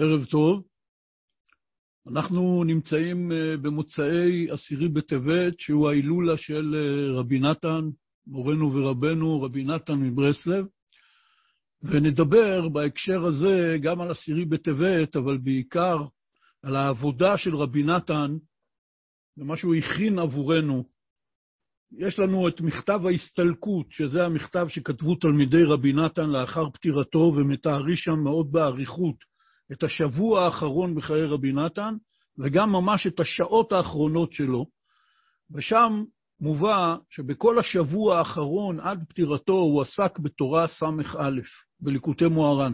[0.00, 0.62] ערב טוב.
[2.12, 7.88] אנחנו נמצאים אה, במוצאי עשירי בטבת, שהוא ההילולה של אה, רבי נתן,
[8.26, 10.66] מורנו ורבנו, רבי נתן מברסלב,
[11.82, 15.96] ונדבר בהקשר הזה גם על עשירי בטבת, אבל בעיקר
[16.62, 18.36] על העבודה של רבי נתן
[19.36, 20.84] ומה שהוא הכין עבורנו.
[21.98, 28.18] יש לנו את מכתב ההסתלקות, שזה המכתב שכתבו תלמידי רבי נתן לאחר פטירתו, ומתארי שם
[28.24, 29.30] מאוד באריכות
[29.72, 31.94] את השבוע האחרון בחיי רבי נתן,
[32.38, 34.66] וגם ממש את השעות האחרונות שלו.
[35.50, 36.04] ושם
[36.40, 41.30] מובא שבכל השבוע האחרון עד פטירתו הוא עסק בתורה ס"א,
[41.80, 42.72] בליקוטי מוהר"ן.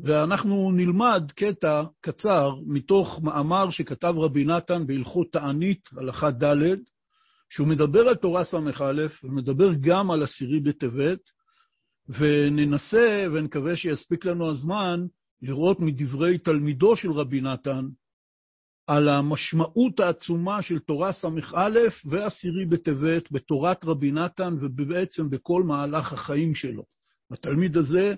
[0.00, 6.76] ואנחנו נלמד קטע קצר מתוך מאמר שכתב רבי נתן בהלכות תענית, הלכה ד',
[7.50, 8.90] שהוא מדבר על תורה ס"א
[9.24, 11.18] ומדבר גם על עשירי בטבת,
[12.08, 15.06] וננסה, ונקווה שיספיק לנו הזמן,
[15.42, 17.88] לראות מדברי תלמידו של רבי נתן
[18.86, 26.54] על המשמעות העצומה של תורה ס"א ועשירי בטבת בתורת רבי נתן ובעצם בכל מהלך החיים
[26.54, 26.84] שלו.
[27.30, 28.14] התלמיד הזה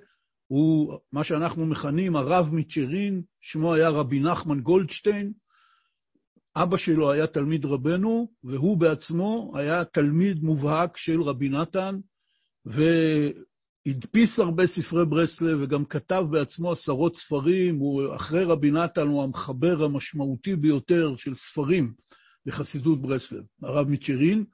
[0.47, 5.33] הוא מה שאנחנו מכנים הרב מצ'רין, שמו היה רבי נחמן גולדשטיין.
[6.57, 11.97] אבא שלו היה תלמיד רבנו, והוא בעצמו היה תלמיד מובהק של רבי נתן,
[13.87, 17.77] והדפיס הרבה ספרי ברסלב, וגם כתב בעצמו עשרות ספרים.
[17.77, 21.93] הוא, אחרי רבי נתן הוא המחבר המשמעותי ביותר של ספרים
[22.47, 24.45] בחסידות ברסלב, הרב מצ'רין.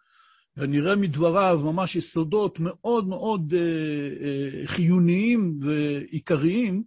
[0.56, 6.82] ונראה מדבריו ממש יסודות מאוד מאוד אה, אה, חיוניים ועיקריים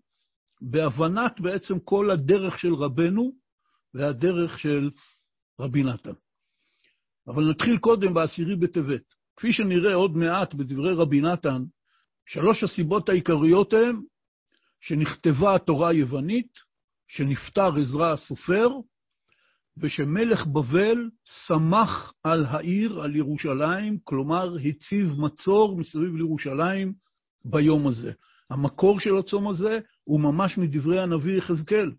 [0.61, 3.31] בהבנת בעצם כל הדרך של רבנו
[3.93, 4.89] והדרך של
[5.59, 6.13] רבי נתן.
[7.27, 9.01] אבל נתחיל קודם בעשירי בטבת.
[9.37, 11.63] כפי שנראה עוד מעט בדברי רבי נתן,
[12.25, 14.01] שלוש הסיבות העיקריות הן
[14.81, 16.53] שנכתבה התורה היוונית,
[17.07, 18.69] שנפטר עזרא הסופר,
[19.77, 21.09] ושמלך בבל
[21.47, 26.93] שמח על העיר, על ירושלים, כלומר הציב מצור מסביב לירושלים
[27.45, 28.11] ביום הזה.
[28.49, 31.91] המקור של הצום הזה הוא ממש מדברי הנביא יחזקאל.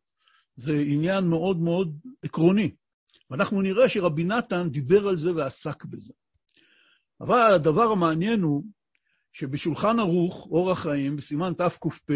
[0.57, 2.71] זה עניין מאוד מאוד עקרוני.
[3.31, 6.13] ואנחנו נראה שרבי נתן דיבר על זה ועסק בזה.
[7.21, 8.65] אבל הדבר המעניין הוא
[9.35, 12.11] שבשולחן ערוך, אורח חיים, בסימן תק"פ,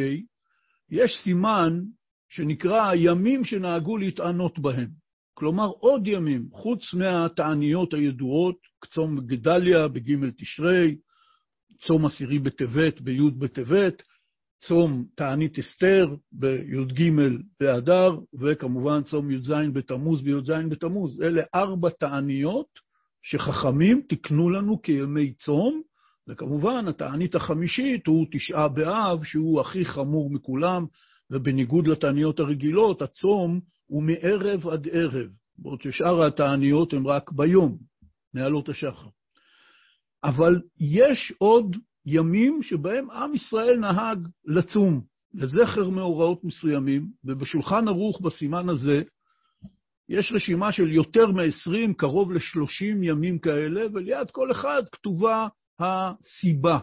[0.90, 1.80] יש סימן
[2.28, 4.88] שנקרא הימים שנהגו להתענות בהם.
[5.34, 10.96] כלומר עוד ימים, חוץ מהתעניות הידועות, צום גדליה בג' תשרי,
[11.78, 14.02] צום עשירי בטבת בי' בטבת,
[14.58, 17.10] צום תענית אסתר בי"ג
[17.60, 21.22] באדר, וכמובן צום י"ז בתמוז בי"ז בתמוז.
[21.22, 22.68] אלה ארבע תעניות
[23.22, 25.82] שחכמים תיקנו לנו כימי צום,
[26.28, 30.86] וכמובן התענית החמישית הוא תשעה באב, שהוא הכי חמור מכולם,
[31.30, 37.78] ובניגוד לתעניות הרגילות, הצום הוא מערב עד ערב, בעוד ששאר התעניות הן רק ביום,
[38.34, 39.08] מעלות השחר.
[40.24, 45.00] אבל יש עוד ימים שבהם עם ישראל נהג לצום,
[45.34, 49.02] לזכר מאורעות מסוימים, ובשולחן ערוך בסימן הזה
[50.08, 55.48] יש רשימה של יותר מ-20, קרוב ל-30 ימים כאלה, וליד כל אחד כתובה
[55.80, 56.78] הסיבה.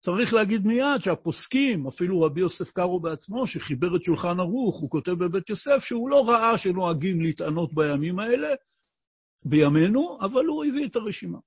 [0.00, 5.12] צריך להגיד מיד שהפוסקים, אפילו רבי יוסף קארו בעצמו, שחיבר את שולחן ערוך, הוא כותב
[5.12, 8.48] בבית יוסף שהוא לא ראה שנוהגים להתענות בימים האלה,
[9.44, 11.38] בימינו, אבל הוא הביא את הרשימה.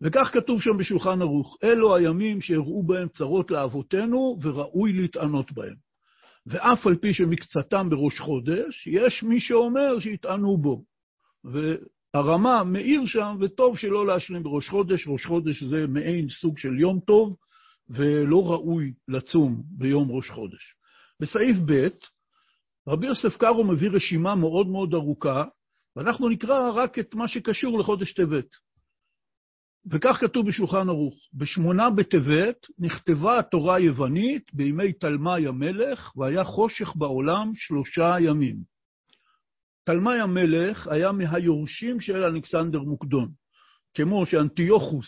[0.00, 5.74] וכך כתוב שם בשולחן ערוך, אלו הימים שהראו בהם צרות לאבותינו וראוי להתענות בהם.
[6.46, 10.84] ואף על פי שמקצתם בראש חודש, יש מי שאומר שיטענו בו.
[12.14, 17.00] והרמה מאיר שם, וטוב שלא להשלים בראש חודש, ראש חודש זה מעין סוג של יום
[17.00, 17.36] טוב,
[17.88, 20.74] ולא ראוי לצום ביום ראש חודש.
[21.20, 21.88] בסעיף ב',
[22.88, 25.44] רבי יוסף קארו מביא רשימה מאוד מאוד ארוכה,
[25.96, 28.48] ואנחנו נקרא רק את מה שקשור לחודש טבת.
[29.90, 37.50] וכך כתוב בשולחן ערוך, בשמונה בטבת נכתבה התורה היוונית בימי תלמי המלך, והיה חושך בעולם
[37.54, 38.73] שלושה ימים.
[39.84, 43.28] תלמי המלך היה מהיורשים של אלכסנדר מוקדון,
[43.94, 45.06] כמו שאנטיוכוס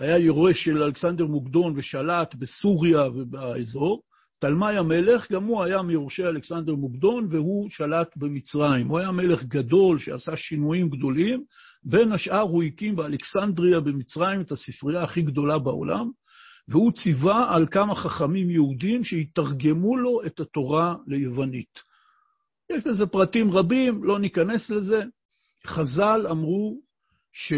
[0.00, 4.02] היה יורש של אלכסנדר מוקדון ושלט בסוריה ובאזור.
[4.40, 8.88] תלמי המלך, גם הוא היה מיורשי אלכסנדר מוקדון, והוא שלט במצרים.
[8.88, 11.44] הוא היה מלך גדול שעשה שינויים גדולים.
[11.84, 16.10] בין השאר הוא הקים באלכסנדריה במצרים את הספרייה הכי גדולה בעולם,
[16.68, 21.88] והוא ציווה על כמה חכמים יהודים שיתרגמו לו את התורה ליוונית.
[22.70, 25.02] יש לזה פרטים רבים, לא ניכנס לזה.
[25.66, 26.80] חז"ל אמרו
[27.32, 27.52] ש...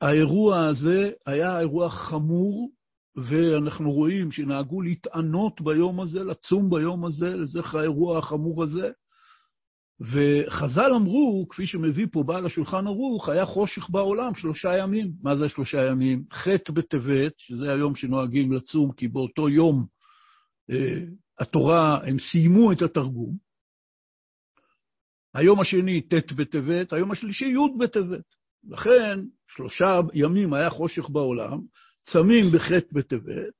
[0.00, 2.70] האירוע הזה היה אירוע חמור,
[3.16, 8.90] ואנחנו רואים שנהגו להתענות ביום הזה, לצום ביום הזה, לזכר האירוע החמור הזה.
[10.00, 15.12] וחז"ל אמרו, כפי שמביא פה בעל השולחן ערוך, היה חושך בעולם שלושה ימים.
[15.22, 16.24] מה זה שלושה ימים?
[16.32, 19.86] ח' בטבת, שזה היום שנוהגים לצום, כי באותו יום
[20.70, 21.02] אה,
[21.38, 23.49] התורה, הם סיימו את התרגום.
[25.34, 28.24] היום השני, ט' בטבת, היום השלישי, י' בטבת.
[28.64, 31.58] לכן, שלושה ימים היה חושך בעולם,
[32.04, 33.54] צמים בח' בטבת,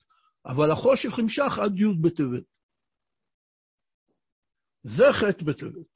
[0.46, 2.44] אבל החושך נמשך עד י' בטבת.
[4.82, 5.90] זה ח' בטבת.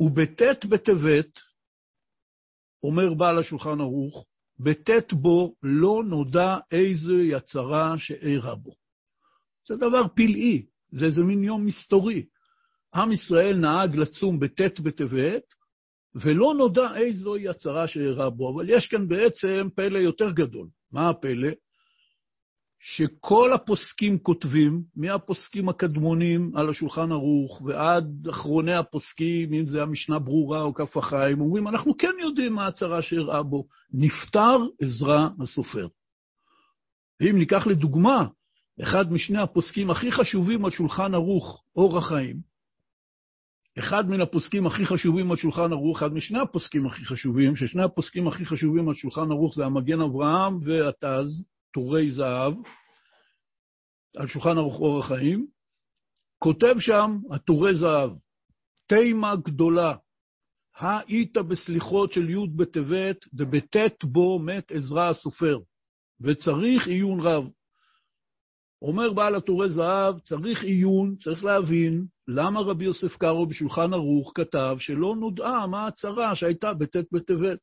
[0.00, 1.38] ובט' בטבת,
[2.82, 4.26] אומר בעל השולחן ערוך,
[4.60, 8.72] בט' בו לא נודע איזו יצרה שאירע בו.
[9.68, 12.26] זה דבר פלאי, זה איזה מין יום מסתורי.
[12.94, 15.42] עם ישראל נהג לצום בט' בטבת,
[16.14, 20.68] ולא נודע איזוהי הצהרה שאירע בו, אבל יש כאן בעצם פלא יותר גדול.
[20.92, 21.48] מה הפלא?
[22.80, 30.62] שכל הפוסקים כותבים, מהפוסקים הקדמונים על השולחן ערוך ועד אחרוני הפוסקים, אם זה המשנה ברורה
[30.62, 33.64] או כף החיים, אומרים, אנחנו כן יודעים מה הצהרה שאירעה בו.
[33.92, 35.86] נפטר עזרא הסופר.
[37.20, 38.26] ואם ניקח לדוגמה,
[38.82, 42.36] אחד משני הפוסקים הכי חשובים על שולחן ערוך, אור החיים,
[43.78, 48.28] אחד מן הפוסקים הכי חשובים על שולחן ערוך, אחד משני הפוסקים הכי חשובים, ששני הפוסקים
[48.28, 51.44] הכי חשובים על שולחן ערוך זה המגן אברהם והתז,
[51.74, 52.54] טורי זהב,
[54.16, 55.46] על שולחן ערוך אור החיים,
[56.38, 58.10] כותב שם הטורי זהב,
[58.86, 59.94] תימה גדולה,
[60.80, 65.58] היית בסליחות של י' בטבת, דבט' בו מת עזרא הסופר,
[66.20, 67.44] וצריך עיון רב.
[68.82, 74.76] אומר בעל הטורי זהב, צריך עיון, צריך להבין למה רבי יוסף קארו בשולחן ערוך כתב
[74.78, 77.58] שלא נודעה מה הצרה שהייתה בט' בטבת.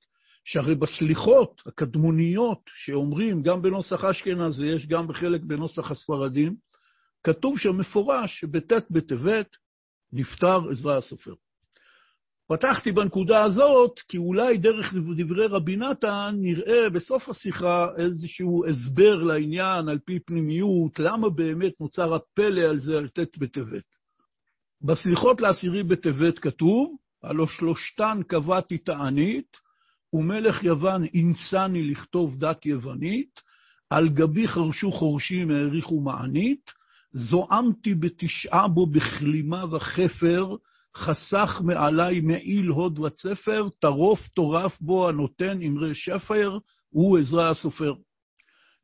[0.46, 6.56] שהרי בסליחות הקדמוניות שאומרים גם בנוסח אשכנז ויש גם בחלק בנוסח הספרדים,
[7.24, 9.48] כתוב שם מפורש שבט' בטבת
[10.14, 11.34] נפטר עזרא הסופר.
[12.48, 19.90] פתחתי בנקודה הזאת, כי אולי דרך דברי רבי נתן נראה בסוף השיחה איזשהו הסבר לעניין
[19.90, 23.95] על פי פנימיות, למה באמת נוצר הפלא על זה על ט' בטבת.
[24.82, 29.58] בסליחות לעשירי בטבת כתוב, הלא שלושתן קבעתי תענית,
[30.14, 33.42] ומלך יוון אינסני לכתוב דת יוונית,
[33.90, 36.72] על גבי חרשו חורשים העריכו מענית,
[37.14, 40.56] זועמתי בתשעה בו בכלימה וחפר,
[40.96, 46.58] חסך מעלי מעיל הוד וצפר, טרוף טורף בו הנותן אמרי שפר,
[46.90, 47.94] הוא עזרא הסופר.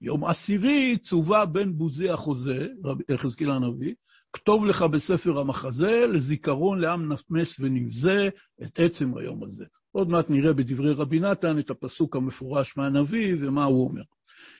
[0.02, 2.68] יום עשירי צווה בן בוזי החוזה,
[3.10, 3.94] יחזקאל הנביא,
[4.34, 8.30] כתוב לך בספר המחזה, לזיכרון לעם נמס ונבזה
[8.64, 9.66] את עצם היום הזה.
[9.92, 14.02] עוד מעט נראה בדברי רבי נתן את הפסוק המפורש מהנביא ומה הוא אומר.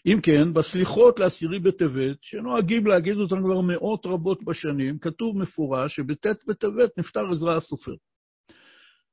[0.06, 6.46] אם כן, בסליחות לעשירי בטבת, שנוהגים להגיד אותם כבר מאות רבות בשנים, כתוב מפורש שבט'
[6.48, 7.94] בטבת נפטר עזרא הסופר.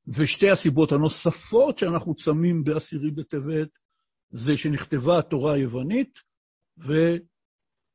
[0.09, 3.69] ושתי הסיבות הנוספות שאנחנו צמים בעשירי בטבת,
[4.31, 6.13] זה שנכתבה התורה היוונית,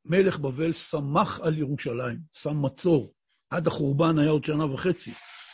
[0.06, 3.12] ומלך בבל שמח על ירושלים, שם מצור.
[3.50, 5.10] עד החורבן היה עוד שנה וחצי.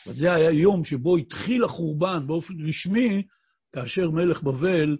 [0.06, 3.22] וזה היה יום שבו התחיל החורבן באופן רשמי,
[3.72, 4.96] כאשר מלך בבל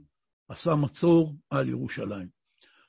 [0.49, 2.29] עשה מצור על ירושלים.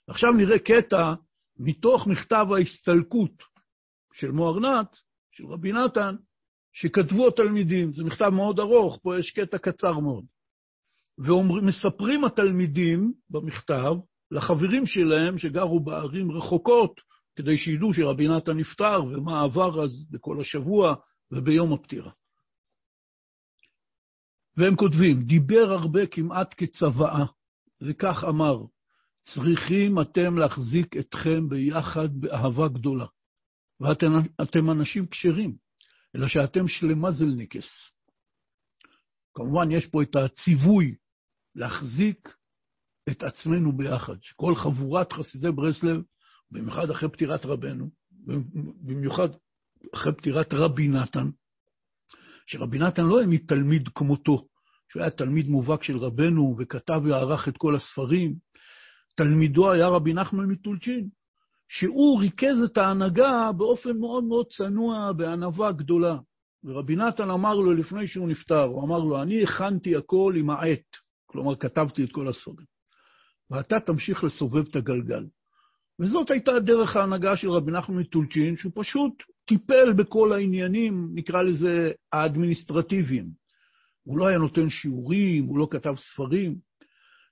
[0.07, 1.13] עכשיו נראה קטע
[1.59, 3.43] מתוך מכתב ההסתלקות
[4.13, 4.87] של מוהרנת,
[5.31, 6.15] של רבי נתן,
[6.73, 7.93] שכתבו התלמידים.
[7.93, 10.25] זה מכתב מאוד ארוך, פה יש קטע קצר מאוד.
[11.17, 13.93] ומספרים התלמידים במכתב
[14.31, 17.01] לחברים שלהם שגרו בערים רחוקות,
[17.35, 20.95] כדי שידעו שרבי נתן נפטר ומה עבר אז בכל השבוע
[21.31, 22.11] וביום הפטירה.
[24.57, 27.25] והם כותבים, דיבר הרבה כמעט כצוואה,
[27.81, 28.57] וכך אמר,
[29.23, 33.05] צריכים אתם להחזיק אתכם ביחד באהבה גדולה.
[33.79, 35.55] ואתם אנשים כשרים,
[36.15, 37.91] אלא שאתם שלמזלניקס.
[39.33, 40.95] כמובן, יש פה את הציווי
[41.55, 42.29] להחזיק
[43.11, 46.01] את עצמנו ביחד, שכל חבורת חסידי ברסלב,
[46.51, 47.89] במיוחד אחרי פטירת רבנו,
[48.81, 49.29] במיוחד
[49.93, 51.29] אחרי פטירת רבי נתן,
[52.47, 54.45] שרבי נתן לא העמיד תלמיד כמותו,
[54.91, 58.35] שהוא היה תלמיד מובהק של רבנו וכתב וערך את כל הספרים.
[59.15, 61.09] תלמידו היה רבי נחמן מטולצ'ין,
[61.69, 66.17] שהוא ריכז את ההנהגה באופן מאוד מאוד צנוע, בענווה גדולה.
[66.63, 70.97] ורבי נתן אמר לו לפני שהוא נפטר, הוא אמר לו, אני הכנתי הכל עם העט,
[71.25, 72.65] כלומר, כתבתי את כל הספרים,
[73.51, 75.25] ואתה תמשיך לסובב את הגלגל.
[75.99, 79.13] וזאת הייתה דרך ההנהגה של רבי נחמן מטולצ'ין, שהוא פשוט
[79.45, 83.29] טיפל בכל העניינים, נקרא לזה, האדמיניסטרטיביים.
[84.03, 86.55] הוא לא היה נותן שיעורים, הוא לא כתב ספרים.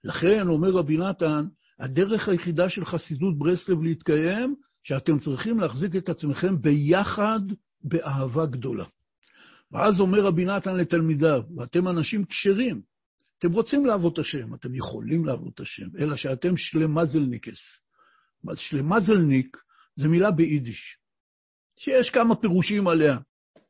[0.03, 1.45] לכן, אומר רבי נתן,
[1.79, 7.39] הדרך היחידה של חסידות ברסלב להתקיים, שאתם צריכים להחזיק את עצמכם ביחד
[7.83, 8.85] באהבה גדולה.
[9.71, 12.81] ואז אומר רבי נתן לתלמידיו, ואתם אנשים כשרים,
[13.39, 17.60] אתם רוצים לעבוד את השם, אתם יכולים לעבוד את השם, אלא שאתם שלמזלניקס.
[18.55, 19.58] שלמזלניק
[19.96, 20.98] זה מילה ביידיש,
[21.79, 23.17] שיש כמה פירושים עליה.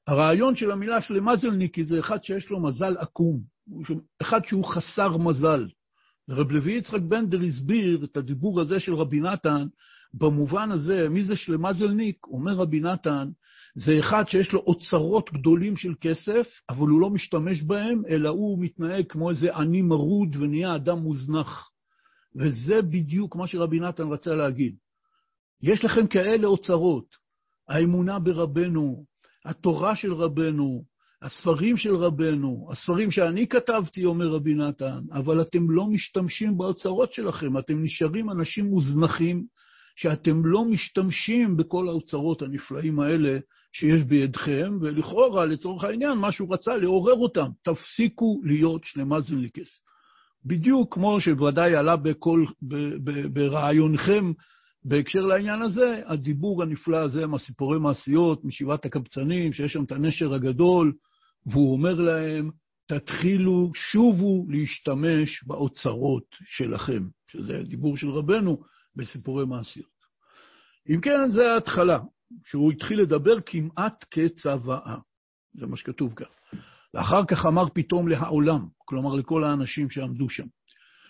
[0.08, 3.42] הרעיון של המילה שלמזלניקי זה אחד שיש לו מזל עקום,
[4.22, 5.68] אחד שהוא חסר מזל.
[6.30, 9.68] רב לוי יצחק בנדר הסביר את הדיבור הזה של רבי נתן,
[10.14, 12.28] במובן הזה, מי זה שלמזלניק?
[12.28, 13.30] אומר רבי נתן,
[13.76, 18.58] זה אחד שיש לו אוצרות גדולים של כסף, אבל הוא לא משתמש בהם, אלא הוא
[18.60, 21.70] מתנהג כמו איזה עני מרוד ונהיה אדם מוזנח.
[22.36, 24.76] וזה בדיוק מה שרבי נתן רצה להגיד.
[25.62, 27.06] יש לכם כאלה אוצרות,
[27.70, 29.04] האמונה ברבנו,
[29.46, 30.84] התורה של רבנו,
[31.22, 37.58] הספרים של רבנו, הספרים שאני כתבתי, אומר רבי נתן, אבל אתם לא משתמשים באוצרות שלכם,
[37.58, 39.46] אתם נשארים אנשים מוזנחים,
[40.02, 43.40] שאתם לא משתמשים בכל האוצרות הנפלאים האלה
[43.74, 47.50] שיש בידכם, ולכאורה, לצורך העניין, מה שהוא רצה, לעורר אותם.
[47.64, 49.84] תפסיקו להיות שלמזלניקס.
[50.46, 52.46] בדיוק כמו שוודאי עלה בכל,
[53.34, 54.32] ברעיונכם
[54.86, 60.94] בהקשר לעניין הזה, הדיבור הנפלא הזה מהסיפורי מעשיות, משבעת הקבצנים, שיש שם את הנשר הגדול,
[61.46, 62.50] והוא אומר להם,
[62.88, 68.58] תתחילו, שובו להשתמש באוצרות שלכם, שזה דיבור של רבנו
[69.00, 70.00] בסיפורי מעשיות.
[70.90, 72.00] אם כן, זה ההתחלה,
[72.46, 74.98] שהוא התחיל לדבר כמעט כצוואה.
[75.54, 76.28] זה מה שכתוב כאן.
[76.94, 80.48] ואחר כך אמר פתאום להעולם, כלומר לכל האנשים שעמדו שם.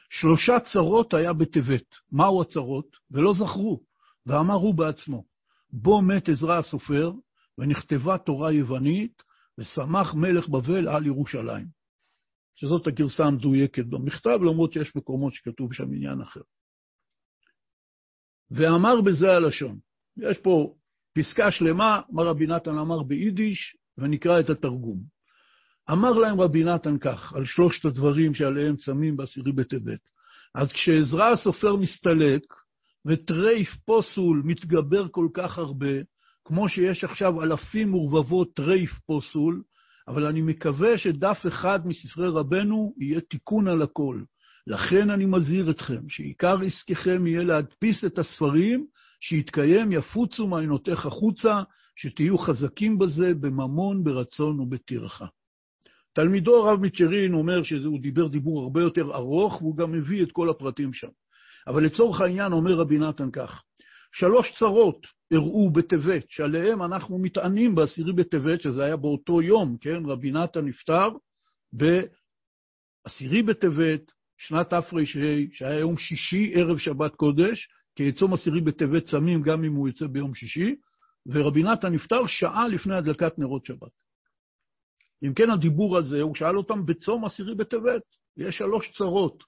[0.09, 1.95] שלושה צרות היה בטבת.
[2.11, 2.85] מהו הצרות?
[3.11, 3.79] ולא זכרו,
[4.25, 5.23] ואמר הוא בעצמו,
[5.71, 7.11] בו מת עזרא הסופר,
[7.57, 9.23] ונכתבה תורה יוונית,
[9.57, 11.65] ושמח מלך בבל על ירושלים.
[12.55, 16.41] שזאת הגרסה המדויקת במכתב, למרות שיש מקומות שכתוב שם עניין אחר.
[18.51, 19.77] ואמר בזה הלשון.
[20.17, 20.73] יש פה
[21.17, 24.99] פסקה שלמה, מה רבי נתן אמר ביידיש, ונקרא את התרגום.
[25.91, 29.99] אמר להם רבי נתן כך, על שלושת הדברים שעליהם צמים בעשירי בטבת.
[30.55, 32.41] אז כשעזרא הסופר מסתלק,
[33.05, 35.95] וטרייף פסול מתגבר כל כך הרבה,
[36.45, 39.61] כמו שיש עכשיו אלפים ורבבות טרייף פסול,
[40.07, 44.21] אבל אני מקווה שדף אחד מספרי רבנו יהיה תיקון על הכל.
[44.69, 48.85] לכן אני מזהיר אתכם, שעיקר עסקיכם יהיה להדפיס את הספרים,
[49.19, 51.61] שיתקיים יפוצו מעיינותיך החוצה,
[51.95, 55.25] שתהיו חזקים בזה בממון, ברצון ובטרחה.
[56.13, 60.49] תלמידו הרב מצ'רין אומר שהוא דיבר דיבור הרבה יותר ארוך, והוא גם מביא את כל
[60.49, 61.07] הפרטים שם.
[61.67, 63.63] אבל לצורך העניין אומר רבי נתן כך,
[64.13, 70.05] שלוש צרות אירעו בטבת, שעליהם אנחנו מתענים בעשירי בטבת, שזה היה באותו יום, כן?
[70.05, 71.09] רבי נתן נפטר
[71.73, 75.05] בעשירי בטבת, שנת תר"ה,
[75.51, 80.07] שהיה יום שישי, ערב שבת קודש, כי צום עשירי בטבת צמים גם אם הוא יוצא
[80.07, 80.75] ביום שישי,
[81.25, 83.91] ורבי נתן נפטר שעה לפני הדלקת נרות שבת.
[85.23, 88.01] אם כן, הדיבור הזה, הוא שאל אותם בצום עשירי בטבת.
[88.37, 89.43] יש שלוש צרות.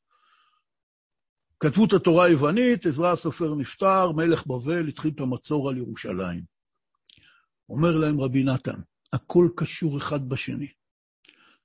[1.60, 6.43] כתבו את התורה היוונית, עזרא הסופר נפטר, מלך בבל התחיל את המצור על ירושלים.
[7.69, 8.79] אומר להם רבי נתן,
[9.13, 10.67] הכל קשור אחד בשני.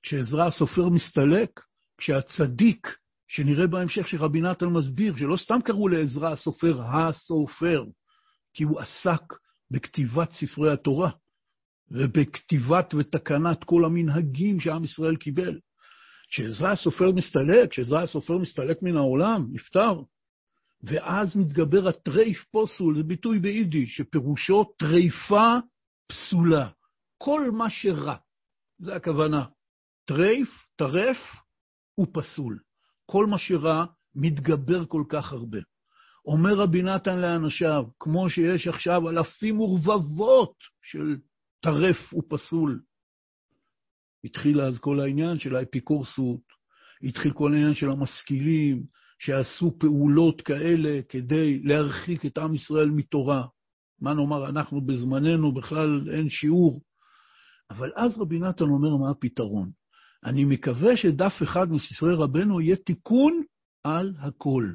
[0.03, 1.61] כשעזרא הסופר מסתלק,
[1.97, 2.87] כשהצדיק,
[3.27, 7.83] שנראה בהמשך שרבי נתן מסביר, שלא סתם קראו לעזרא הסופר הסופר,
[8.53, 9.33] כי הוא עסק
[9.71, 11.11] בכתיבת ספרי התורה.
[11.91, 15.59] ובכתיבת ותקנת כל המנהגים שעם ישראל קיבל.
[16.29, 20.01] כשעזרא הסופר מסתלק, כשעזרא הסופר מסתלק מן העולם, נפטר,
[20.83, 25.53] ואז מתגבר הטרייף פוסול, זה ביטוי ביידיש, שפירושו טרייפה
[26.07, 26.69] פסולה.
[27.17, 28.15] כל מה שרע,
[28.79, 29.45] זה הכוונה.
[30.05, 31.17] טרייף, טרף,
[31.95, 32.59] הוא פסול.
[33.11, 33.85] כל מה שרע
[34.15, 35.59] מתגבר כל כך הרבה.
[36.25, 41.17] אומר רבי נתן לאנשיו, כמו שיש עכשיו אלפים ורבבות של
[41.59, 42.81] טרף ופסול.
[44.23, 46.41] התחיל אז כל העניין של האפיקורסות,
[47.03, 48.83] התחיל כל העניין של המשכילים,
[49.19, 53.47] שעשו פעולות כאלה כדי להרחיק את עם ישראל מתורה.
[54.01, 56.81] מה נאמר, אנחנו בזמננו בכלל אין שיעור.
[57.69, 59.71] אבל אז רבי נתן אומר מה הפתרון.
[60.27, 63.43] אני מקווה שדף אחד מספרי רבנו יהיה תיקון
[63.83, 64.73] על הכל.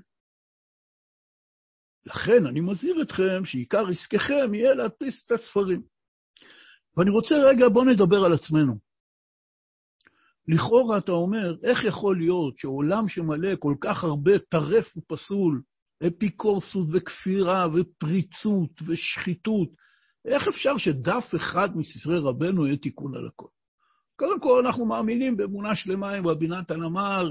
[2.07, 5.83] לכן אני מזהיר אתכם שעיקר עסקכם יהיה להדפיס את הספרים.
[6.97, 8.79] ואני רוצה רגע, בואו נדבר על עצמנו.
[10.49, 15.63] לכאורה אתה אומר, איך יכול להיות שעולם שמלא כל כך הרבה טרף ופסול,
[16.07, 19.69] אפיקורסות וכפירה ופריצות ושחיתות,
[20.25, 23.49] איך אפשר שדף אחד מספרי רבנו יהיה תיקון על הכל?
[24.23, 27.31] קודם כל, אנחנו מאמינים באמונה שלמה, אם רבי נתן אמר,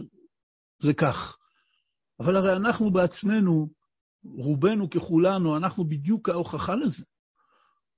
[0.84, 1.38] זה כך.
[2.20, 3.70] אבל הרי אנחנו בעצמנו,
[4.24, 7.04] רובנו ככולנו, אנחנו בדיוק ההוכחה לזה.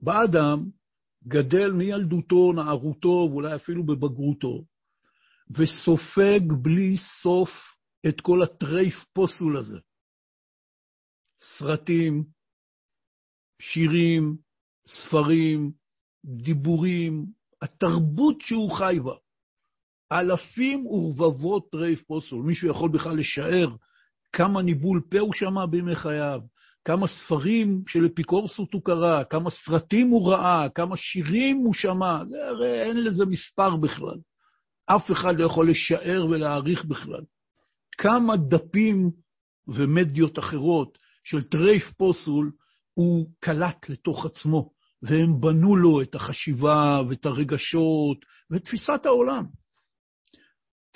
[0.02, 0.70] בא אדם,
[1.28, 4.64] גדל מילדותו, נערותו, ואולי אפילו בבגרותו,
[5.50, 7.50] וסופג בלי סוף
[8.08, 9.80] את כל הטרייף פסול הזה.
[11.58, 12.24] סרטים,
[13.62, 14.38] שירים,
[14.88, 15.72] ספרים,
[16.26, 17.26] דיבורים,
[17.63, 19.13] התרבות שהוא חי בה.
[20.12, 22.44] אלפים ורבבות טרייף פסול.
[22.43, 23.75] מישהו יכול בכלל לשער
[24.34, 26.41] כמה ניבול פה הוא שמע בימי חייו,
[26.86, 32.48] כמה ספרים של אפיקורסות הוא קרא, כמה סרטים הוא ראה, כמה שירים הוא שמע, זה
[32.48, 34.20] הרי אין לזה מספר בכלל.
[34.86, 37.24] אף אחד לא יכול לשער ולהעריך בכלל.
[37.98, 39.12] כמה דפים
[39.67, 42.51] ומדיות אחרות של טרייף פוסול
[42.93, 44.70] הוא קלט לתוך עצמו,
[45.03, 49.45] והם בנו לו את החשיבה ואת הרגשות ואת תפיסת העולם.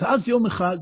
[0.02, 0.78] ואז יום אחד,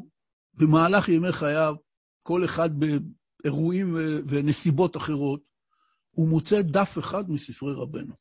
[0.54, 1.76] במהלך ימי חייו,
[2.24, 3.96] כל אחד באירועים
[4.30, 5.40] ונסיבות אחרות,
[6.12, 8.14] הוא מוצא דף אחד מספרי רבנו.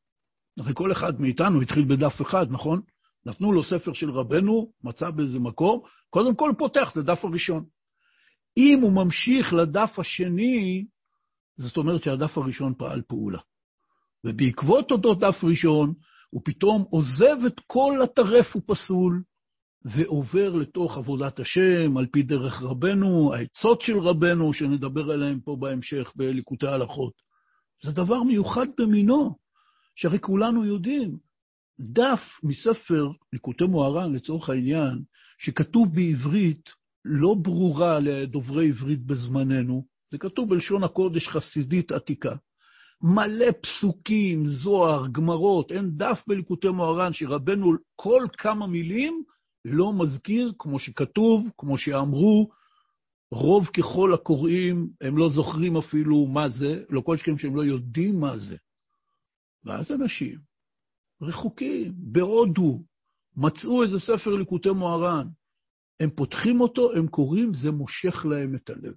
[0.58, 2.80] הרי כל אחד מאיתנו התחיל בדף אחד, נכון?
[3.26, 5.80] נתנו לו ספר של רבנו, מצא באיזה מקום,
[6.10, 7.64] קודם כל פותח את הדף הראשון.
[8.56, 10.86] אם הוא ממשיך לדף השני,
[11.56, 13.40] זאת אומרת שהדף הראשון פעל פעולה.
[14.24, 15.92] ובעקבות אותו דף ראשון,
[16.30, 19.22] הוא פתאום עוזב את כל הטרף ופסול,
[19.84, 26.12] ועובר לתוך עבודת השם, על פי דרך רבנו, העצות של רבנו, שנדבר עליהן פה בהמשך
[26.16, 27.12] בליקוטי ההלכות.
[27.82, 29.36] זה דבר מיוחד במינו,
[29.96, 31.16] שהרי כולנו יודעים.
[31.80, 35.02] דף מספר ליקוטי מוהר"ן, לצורך העניין,
[35.38, 36.70] שכתוב בעברית
[37.04, 42.34] לא ברורה לדוברי עברית בזמננו, זה כתוב בלשון הקודש חסידית עתיקה.
[43.02, 49.24] מלא פסוקים, זוהר, גמרות, אין דף בליקוטי מוהר"ן שרבנו כל כמה מילים
[49.64, 52.50] לא מזכיר, כמו שכתוב, כמו שאמרו,
[53.30, 58.20] רוב ככל הקוראים, הם לא זוכרים אפילו מה זה, לא כל שכם שהם לא יודעים
[58.20, 58.56] מה זה.
[59.64, 60.38] ואז אנשים
[61.22, 62.82] רחוקים, בהודו,
[63.36, 65.26] מצאו איזה ספר ליקוטי מוהר"ן,
[66.00, 68.94] הם פותחים אותו, הם קוראים, זה מושך להם את הלב.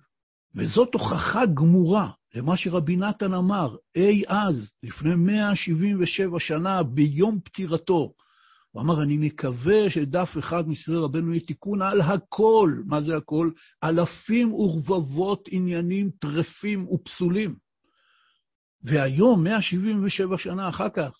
[0.55, 8.13] וזאת הוכחה גמורה למה שרבי נתן אמר אי אז, לפני 177 שנה, ביום פטירתו.
[8.71, 12.73] הוא אמר, אני מקווה שדף אחד מספרי רבנו יהיה תיקון על הכל.
[12.85, 13.51] מה זה הכל?
[13.83, 17.55] אלפים ורבבות עניינים טרפים ופסולים.
[18.83, 21.11] והיום, 177 שנה אחר כך,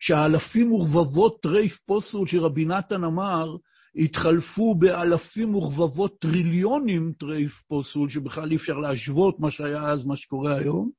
[0.00, 3.56] שהאלפים ורבבות טרייף פסול שרבי נתן אמר,
[3.96, 10.56] התחלפו באלפים ורבבות טריליונים טרייף פסול, שבכלל אי אפשר להשוות מה שהיה אז, מה שקורה
[10.56, 10.90] היום,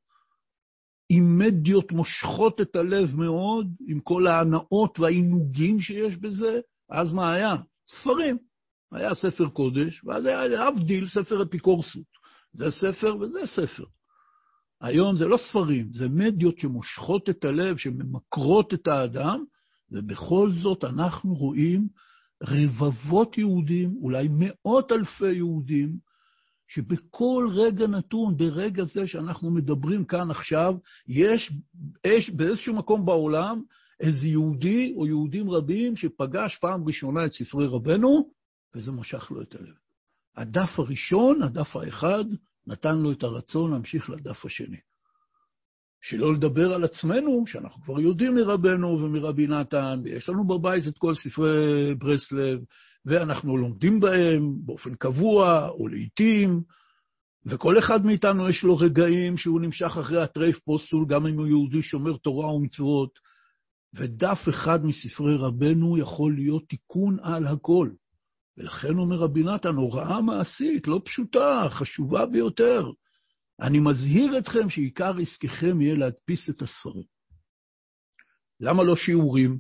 [1.09, 7.55] עם מדיות מושכות את הלב מאוד, עם כל ההנאות והעינוגים שיש בזה, אז מה היה?
[7.87, 8.37] ספרים.
[8.91, 12.15] היה ספר קודש, ואז היה להבדיל ספר אפיקורסות.
[12.53, 13.83] זה ספר וזה ספר.
[14.81, 19.43] היום זה לא ספרים, זה מדיות שמושכות את הלב, שממכרות את האדם,
[19.91, 21.87] ובכל זאת אנחנו רואים
[22.43, 25.97] רבבות יהודים, אולי מאות אלפי יהודים,
[26.67, 30.75] שבכל רגע נתון, ברגע זה שאנחנו מדברים כאן עכשיו,
[31.07, 31.51] יש,
[32.07, 33.61] יש באיזשהו מקום בעולם
[33.99, 38.29] איזה יהודי או יהודים רבים שפגש פעם ראשונה את ספרי רבנו,
[38.75, 39.75] וזה משך לו את הלב.
[40.37, 42.25] הדף הראשון, הדף האחד,
[42.67, 44.77] נתן לו את הרצון להמשיך לדף השני.
[46.01, 51.15] שלא לדבר על עצמנו, שאנחנו כבר יודעים מרבנו ומרבי נתן, ויש לנו בבית את כל
[51.15, 52.59] ספרי ברסלב,
[53.05, 56.61] ואנחנו לומדים בהם באופן קבוע או לעיתים,
[57.45, 61.81] וכל אחד מאיתנו יש לו רגעים שהוא נמשך אחרי הטרייף פוסטול, גם אם הוא יהודי
[61.81, 63.09] שומר תורה ומצוות,
[63.93, 67.89] ודף אחד מספרי רבנו יכול להיות תיקון על הכל.
[68.57, 72.91] ולכן אומר רבי נתן, הוראה מעשית, לא פשוטה, חשובה ביותר.
[73.61, 77.03] אני מזהיר אתכם שעיקר עסקכם יהיה להדפיס את הספרים.
[78.59, 79.59] למה לא שיעורים?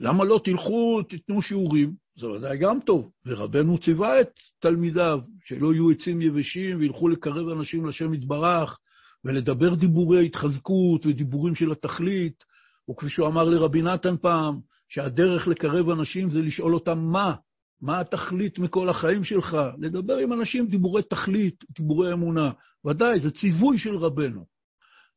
[0.00, 1.94] למה לא תלכו, תיתנו שיעורים?
[2.18, 3.10] זה ודאי גם טוב.
[3.26, 8.78] ורבנו ציווה את תלמידיו, שלא יהיו עצים יבשים וילכו לקרב אנשים לשם יתברך,
[9.24, 12.44] ולדבר דיבורי התחזקות ודיבורים של התכלית,
[12.90, 17.34] וכפי שהוא אמר לרבי נתן פעם, שהדרך לקרב אנשים זה לשאול אותם מה,
[17.82, 19.56] מה התכלית מכל החיים שלך?
[19.78, 22.50] לדבר עם אנשים דיבורי תכלית, דיבורי אמונה.
[22.86, 24.44] ודאי, זה ציווי של רבנו.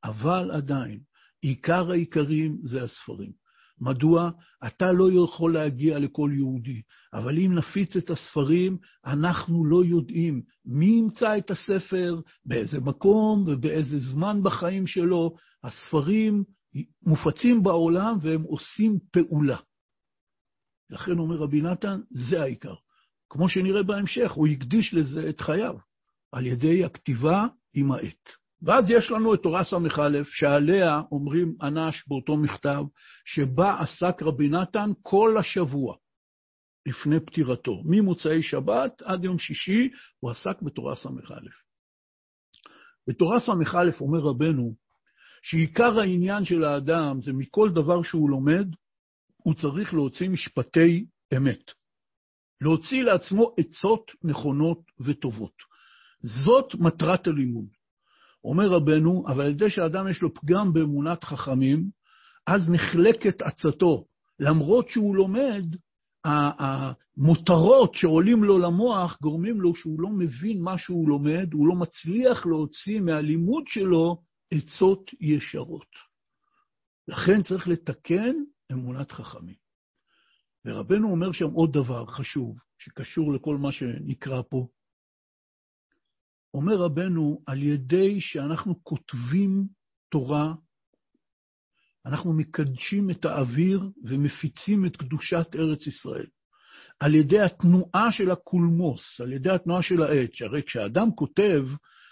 [0.03, 0.99] אבל עדיין,
[1.41, 3.31] עיקר העיקרים זה הספרים.
[3.81, 4.31] מדוע?
[4.67, 6.81] אתה לא יכול להגיע לכל יהודי,
[7.13, 13.99] אבל אם נפיץ את הספרים, אנחנו לא יודעים מי ימצא את הספר, באיזה מקום ובאיזה
[13.99, 15.35] זמן בחיים שלו.
[15.63, 16.43] הספרים
[17.05, 19.57] מופצים בעולם והם עושים פעולה.
[20.91, 22.73] לכן אומר רבי נתן, זה העיקר.
[23.29, 25.75] כמו שנראה בהמשך, הוא הקדיש לזה את חייו.
[26.31, 28.29] על ידי הכתיבה עם העט.
[28.61, 32.83] ואז יש לנו את תורה ס"א, שעליה אומרים אנש באותו מכתב,
[33.25, 35.95] שבה עסק רבי נתן כל השבוע
[36.85, 37.81] לפני פטירתו.
[37.85, 41.09] ממוצאי שבת עד יום שישי הוא עסק בתורה ס"א.
[43.07, 44.75] בתורה ס"א אומר רבנו,
[45.43, 48.67] שעיקר העניין של האדם זה מכל דבר שהוא לומד,
[49.43, 51.05] הוא צריך להוציא משפטי
[51.37, 51.71] אמת.
[52.61, 55.55] להוציא לעצמו עצות נכונות וטובות.
[56.23, 57.67] זאת מטרת הלימוד.
[58.43, 61.89] אומר רבנו, אבל על ידי שאדם יש לו פגם באמונת חכמים,
[62.47, 64.05] אז נחלקת עצתו.
[64.39, 65.63] למרות שהוא לומד,
[66.25, 72.45] המותרות שעולים לו למוח גורמים לו שהוא לא מבין מה שהוא לומד, הוא לא מצליח
[72.45, 75.87] להוציא מהלימוד שלו עצות ישרות.
[77.07, 78.35] לכן צריך לתקן
[78.71, 79.55] אמונת חכמים.
[80.65, 84.67] ורבנו אומר שם עוד דבר חשוב, שקשור לכל מה שנקרא פה.
[86.53, 89.67] אומר רבנו, על ידי שאנחנו כותבים
[90.09, 90.53] תורה,
[92.05, 96.25] אנחנו מקדשים את האוויר ומפיצים את קדושת ארץ ישראל.
[96.99, 101.65] על ידי התנועה של הקולמוס, על ידי התנועה של העט, שהרי כשאדם כותב,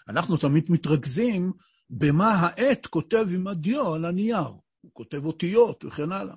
[0.09, 1.51] אנחנו תמיד מתרכזים
[1.89, 4.47] במה העט כותב עם הדיו על הנייר.
[4.81, 6.35] הוא כותב אותיות וכן הלאה.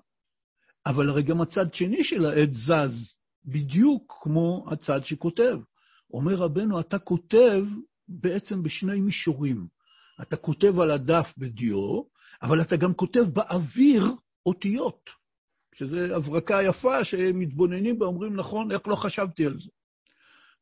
[0.87, 5.59] אבל הרי גם הצד שני של העט זז, בדיוק כמו הצד שכותב.
[6.13, 7.65] אומר רבנו, אתה כותב
[8.09, 9.67] בעצם בשני מישורים.
[10.23, 12.03] אתה כותב על הדף בדיו,
[12.43, 14.05] אבל אתה גם כותב באוויר
[14.47, 15.11] אותיות,
[15.75, 19.71] שזו הברקה יפה שמתבוננים בה, אומרים, נכון, איך לא חשבתי על זה?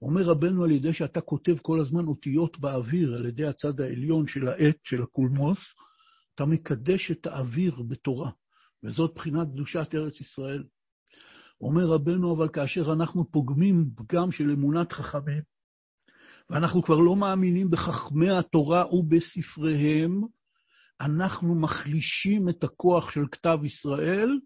[0.02, 4.48] אומר רבנו על ידי שאתה כותב כל הזמן אותיות באוויר, על ידי הצד העליון של
[4.48, 5.58] העט, של הקולמוס,
[6.34, 8.30] אתה מקדש את האוויר בתורה,
[8.84, 10.64] וזאת בחינת קדושת ארץ ישראל.
[11.60, 15.42] אומר רבנו, אבל כאשר אנחנו פוגמים פגם של אמונת חכמים,
[16.50, 20.20] ואנחנו כבר לא מאמינים בחכמי התורה ובספריהם,
[21.00, 24.38] אנחנו מחלישים את הכוח של כתב ישראל,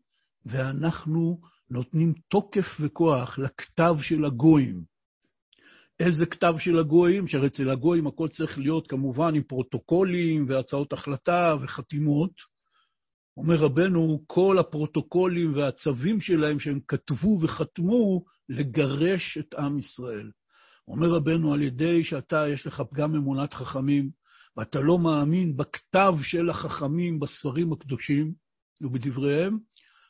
[0.47, 4.83] ואנחנו נותנים תוקף וכוח לכתב של הגויים.
[6.01, 7.29] איזה כתב של הגויים?
[7.29, 12.54] שהרי אצל הגויים הכל צריך להיות כמובן עם פרוטוקולים והצעות החלטה וחתימות.
[13.37, 20.31] אומר רבנו, כל הפרוטוקולים והצווים שלהם שהם כתבו וחתמו, לגרש את עם ישראל.
[20.89, 24.11] אומר רבנו, על ידי שאתה, יש לך פגם אמונת חכמים,
[24.57, 28.33] ואתה לא מאמין בכתב של החכמים בספרים הקדושים
[28.81, 29.59] ובדבריהם,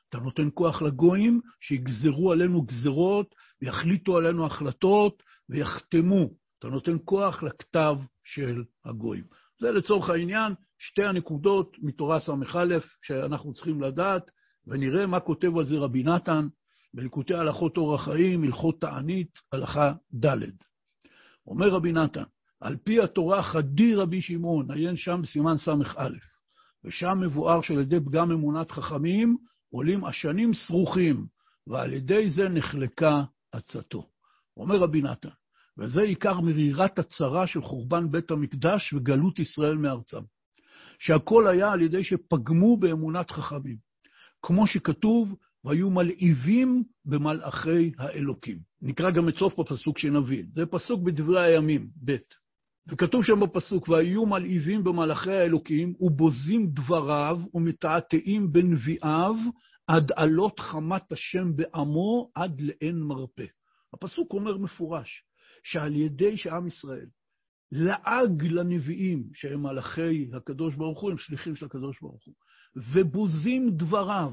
[0.08, 6.30] אתה נותן כוח לגויים שיגזרו עלינו גזרות ויחליטו עלינו החלטות ויחתמו.
[6.58, 9.24] אתה נותן כוח לכתב של הגויים.
[9.60, 10.52] זה לצורך העניין
[10.87, 14.31] שתי הנקודות מתורה ס"א שאנחנו צריכים לדעת,
[14.66, 16.47] ונראה מה כותב על זה רבי נתן
[16.94, 19.92] בליקוטי הלכות אורח חיים, הלכות תענית, הלכה
[20.25, 20.38] ד'.
[21.47, 22.23] אומר רבי נתן,
[22.61, 26.09] על פי התורה חדי רבי שמעון, עיין שם בסימן ס"א,
[26.85, 29.37] ושם מבואר שעל ידי פגם אמונת חכמים
[29.70, 31.27] עולים עשנים סרוכים,
[31.66, 34.09] ועל ידי זה נחלקה עצתו.
[34.57, 35.29] אומר רבי נתן,
[35.79, 40.20] וזה עיקר מרירת הצרה של חורבן בית המקדש וגלות ישראל מארצם,
[40.98, 43.76] שהכל היה על ידי שפגמו באמונת חכמים.
[44.42, 48.59] כמו שכתוב, והיו מלהיבים במלאכי האלוקים.
[48.83, 50.46] נקרא גם את סוף הפסוק שנבין.
[50.54, 52.16] זה פסוק בדברי הימים, ב'.
[52.88, 59.35] וכתוב שם בפסוק, והיו מלהיבים במלאכי האלוקים, ובוזים דבריו, ומתעתעים בנביאיו,
[59.87, 63.44] עד עלות חמת השם בעמו, עד לאין מרפא.
[63.94, 65.24] הפסוק אומר מפורש,
[65.62, 67.07] שעל ידי שעם ישראל
[67.76, 72.34] לעג לנביאים, שהם מלאכי הקדוש ברוך הוא, הם שליחים של הקדוש ברוך הוא,
[72.76, 74.32] ובוזים דבריו,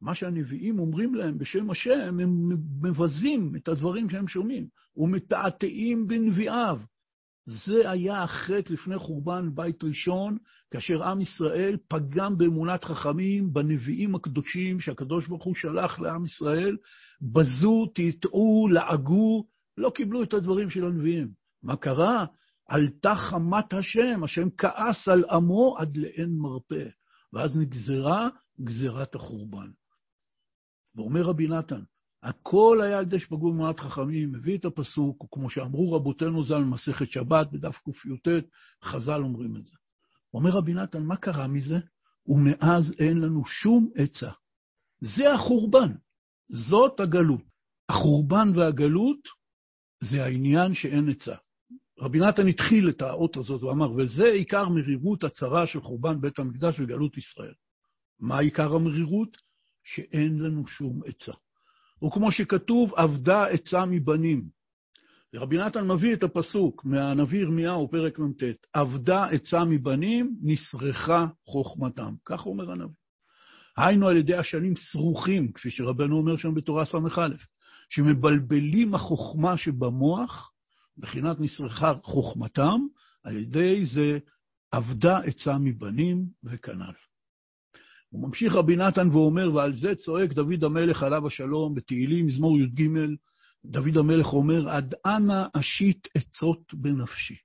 [0.00, 2.48] מה שהנביאים אומרים להם בשם השם, הם
[2.82, 6.80] מבזים את הדברים שהם שומעים, ומתעתעים בנביאיו.
[7.46, 10.38] זה היה החטא לפני חורבן בית ראשון,
[10.70, 16.76] כאשר עם ישראל פגם באמונת חכמים, בנביאים הקדושים שהקדוש ברוך הוא שלח לעם ישראל,
[17.22, 19.46] בזו, טעטעו, לעגו,
[19.78, 21.28] לא קיבלו את הדברים של הנביאים.
[21.62, 22.26] מה קרה?
[22.68, 26.88] עלתה חמת השם, השם כעס על עמו עד לאין מרפא,
[27.32, 28.28] ואז נגזרה
[28.60, 29.70] גזירת החורבן.
[30.96, 31.82] ואומר רבי נתן,
[32.22, 37.10] הכל היה על ידי שפגעו במעט חכמים, מביא את הפסוק, וכמו שאמרו רבותינו ז"ל במסכת
[37.10, 38.28] שבת, בדף קי"ט,
[38.82, 39.76] חז"ל אומרים את זה.
[40.34, 41.78] אומר רבי נתן, מה קרה מזה?
[42.26, 44.30] ומאז אין לנו שום עצה.
[45.00, 45.92] זה החורבן,
[46.48, 47.42] זאת הגלות.
[47.88, 49.18] החורבן והגלות
[50.02, 51.34] זה העניין שאין עצה.
[51.98, 56.80] רבי נתן התחיל את האות הזאת ואמר, וזה עיקר מרירות הצרה של חורבן בית המקדש
[56.80, 57.54] וגלות ישראל.
[58.20, 59.36] מה עיקר המרירות?
[59.84, 61.32] שאין לנו שום עצה.
[62.06, 64.48] וכמו שכתוב, אבדה עצה מבנים.
[65.34, 68.42] ורבי נתן מביא את הפסוק מהנביא ירמיהו, פרק מ"ט,
[68.74, 72.14] אבדה עצה מבנים, נסרחה חוכמתם.
[72.24, 72.94] כך אומר הנביא.
[73.76, 77.28] היינו על ידי השנים סרוכים, כפי שרבנו אומר שם בתורה ס"א,
[77.90, 80.53] שמבלבלים החוכמה שבמוח,
[80.98, 82.80] מבחינת נסרחה חוכמתם,
[83.24, 84.18] על ידי זה
[84.72, 86.92] אבדה עצה מבנים וכנ"ל.
[88.10, 92.88] הוא ממשיך רבי נתן ואומר, ועל זה צועק דוד המלך עליו השלום בתהילים, מזמור י"ג,
[93.64, 97.36] דוד המלך אומר, עד אנה אשית עצות בנפשי.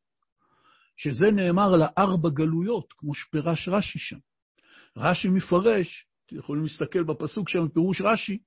[0.98, 4.18] שזה נאמר על הארבע גלויות, כמו שפירש רש"י שם.
[4.98, 8.38] רש"י מפרש, אתם יכולים להסתכל בפסוק שם, פירוש רש"י,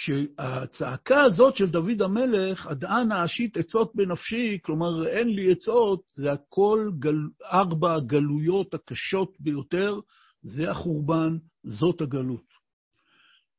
[0.00, 6.32] שהצעקה הזאת של דוד המלך, עד אנה אשית עצות בנפשי, כלומר, אין לי עצות, זה
[6.32, 10.00] הכל גל, ארבע הגלויות הקשות ביותר,
[10.42, 12.48] זה החורבן, זאת הגלות.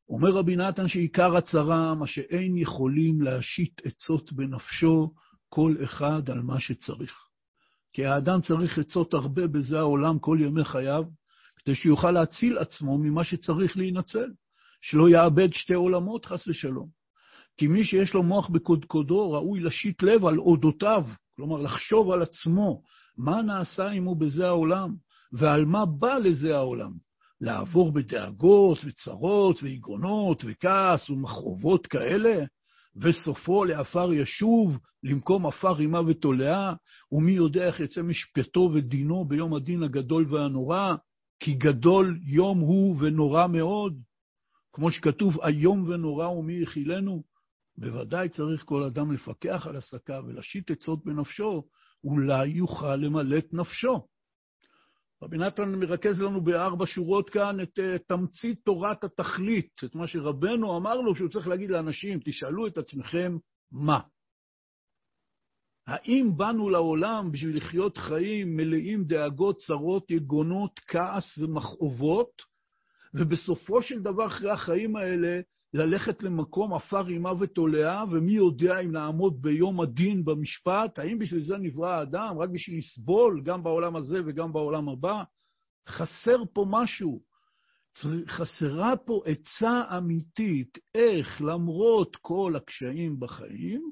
[0.09, 5.13] אומר רבי נתן שעיקר הצרה, מה שאין יכולים להשית עצות בנפשו,
[5.49, 7.13] כל אחד על מה שצריך.
[7.93, 11.03] כי האדם צריך עצות הרבה בזה העולם כל ימי חייו,
[11.57, 14.29] כדי שיוכל להציל עצמו ממה שצריך להינצל,
[14.81, 16.87] שלא יאבד שתי עולמות, חס ושלום.
[17.57, 22.81] כי מי שיש לו מוח בקודקודו, ראוי לשית לב על אודותיו, כלומר, לחשוב על עצמו,
[23.17, 24.95] מה נעשה עמו בזה העולם,
[25.31, 26.91] ועל מה בא לזה העולם.
[27.41, 32.45] לעבור בדאגות וצרות ויגונות וכעס ומכאובות כאלה,
[32.95, 36.73] וסופו לעפר ישוב, למקום עפר רימה ותולעה,
[37.11, 40.95] ומי יודע איך יצא משפטו ודינו ביום הדין הגדול והנורא,
[41.39, 43.93] כי גדול יום הוא ונורא מאוד.
[44.73, 47.23] כמו שכתוב, איום ונורא ומי יכילנו.
[47.77, 51.63] בוודאי צריך כל אדם לפקח על עסקיו ולהשית עצות בנפשו,
[52.03, 54.07] אולי יוכל למלא את נפשו.
[55.23, 60.77] רבי נתן מרכז לנו בארבע שורות כאן את uh, תמצית תורת התכלית, את מה שרבנו
[60.77, 63.37] אמר לו שהוא צריך להגיד לאנשים, תשאלו את עצמכם
[63.71, 63.99] מה.
[65.87, 72.31] האם באנו לעולם בשביל לחיות חיים מלאים דאגות, צרות, יגונות, כעס ומכאובות,
[73.13, 75.41] ובסופו של דבר, אחרי החיים האלה,
[75.73, 81.57] ללכת למקום עפר אימה ותולעה, ומי יודע אם נעמוד ביום הדין במשפט, האם בשביל זה
[81.57, 82.37] נברא האדם?
[82.39, 85.23] רק בשביל לסבול, גם בעולם הזה וגם בעולם הבא?
[85.87, 87.21] חסר פה משהו.
[88.27, 93.91] חסרה פה עצה אמיתית, איך למרות כל הקשיים בחיים,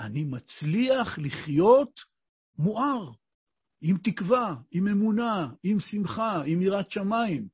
[0.00, 2.00] אני מצליח לחיות
[2.58, 3.10] מואר,
[3.82, 7.53] עם תקווה, עם אמונה, עם שמחה, עם יראת שמיים.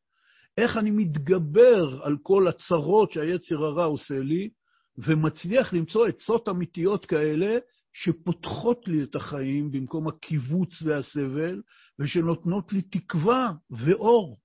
[0.58, 4.50] איך אני מתגבר על כל הצרות שהיצר הרע עושה לי,
[4.98, 7.58] ומצליח למצוא עצות אמיתיות כאלה
[7.92, 11.62] שפותחות לי את החיים במקום הקיבוץ והסבל,
[11.98, 14.38] ושנותנות לי תקווה ואור.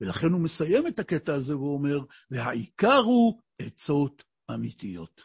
[0.00, 1.98] ולכן הוא מסיים את הקטע הזה ואומר,
[2.30, 4.22] והעיקר הוא עצות
[4.54, 5.20] אמיתיות.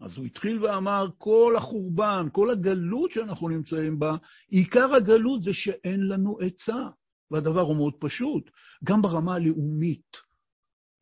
[0.00, 4.16] אז הוא התחיל ואמר, כל החורבן, כל הגלות שאנחנו נמצאים בה,
[4.48, 6.88] עיקר הגלות זה שאין לנו עצה.
[7.30, 8.50] והדבר הוא מאוד פשוט,
[8.84, 10.16] גם ברמה הלאומית.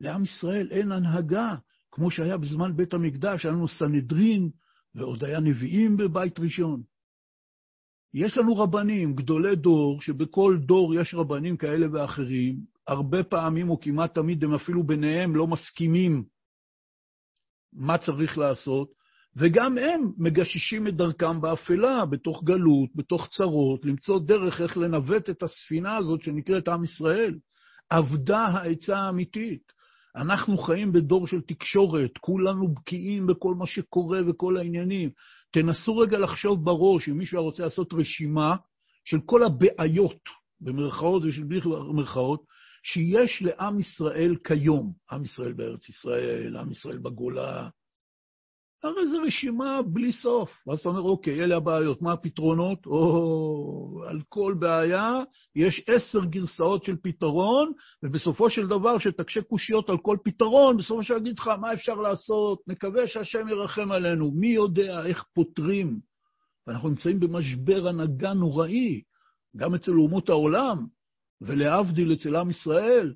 [0.01, 1.55] לעם ישראל אין הנהגה,
[1.91, 4.49] כמו שהיה בזמן בית המקדש, היה לנו סנהדרין,
[4.95, 6.81] ועוד היה נביאים בבית ראשון.
[8.13, 14.15] יש לנו רבנים, גדולי דור, שבכל דור יש רבנים כאלה ואחרים, הרבה פעמים או כמעט
[14.15, 16.23] תמיד הם אפילו ביניהם לא מסכימים
[17.73, 18.98] מה צריך לעשות,
[19.35, 25.43] וגם הם מגששים את דרכם באפלה, בתוך גלות, בתוך צרות, למצוא דרך איך לנווט את
[25.43, 27.35] הספינה הזאת שנקראת עם ישראל.
[27.91, 29.71] אבדה העצה האמיתית.
[30.15, 35.09] אנחנו חיים בדור של תקשורת, כולנו בקיאים בכל מה שקורה וכל העניינים.
[35.51, 38.55] תנסו רגע לחשוב בראש, אם מישהו רוצה לעשות רשימה
[39.05, 40.21] של כל הבעיות,
[40.61, 41.59] במרכאות ושל בלי
[41.93, 42.43] מרכאות,
[42.83, 44.93] שיש לעם ישראל כיום.
[45.11, 47.69] עם ישראל בארץ ישראל, עם ישראל בגולה,
[48.83, 50.49] הרי זו רשימה בלי סוף.
[50.67, 52.85] ואז אתה אומר, אוקיי, אלה הבעיות, מה הפתרונות?
[52.85, 55.23] או, על כל בעיה
[55.55, 57.71] יש עשר גרסאות של פתרון,
[58.03, 61.95] ובסופו של דבר, שתקשה קושיות על כל פתרון, בסופו של דבר אגיד לך, מה אפשר
[61.95, 62.59] לעשות?
[62.67, 64.31] נקווה שהשם ירחם עלינו.
[64.31, 65.99] מי יודע איך פותרים?
[66.67, 69.01] ואנחנו נמצאים במשבר הנהגה נוראי,
[69.57, 70.85] גם אצל אומות העולם,
[71.41, 73.13] ולהבדיל אצל עם ישראל,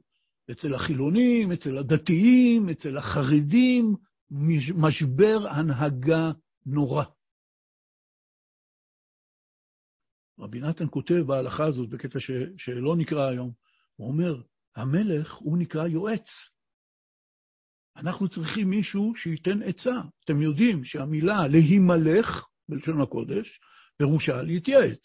[0.52, 3.96] אצל החילונים, אצל הדתיים, אצל החרדים,
[4.76, 6.32] משבר הנהגה
[6.66, 7.04] נורא.
[10.40, 13.52] רבי נתן כותב בהלכה הזאת, בקטע ש, שלא נקרא היום,
[13.96, 14.42] הוא אומר,
[14.76, 16.30] המלך הוא נקרא יועץ.
[17.96, 20.02] אנחנו צריכים מישהו שייתן עצה.
[20.26, 23.60] אתם יודעים שהמילה להימלך, בלשון הקודש,
[23.98, 25.04] פירושה להתייעץ.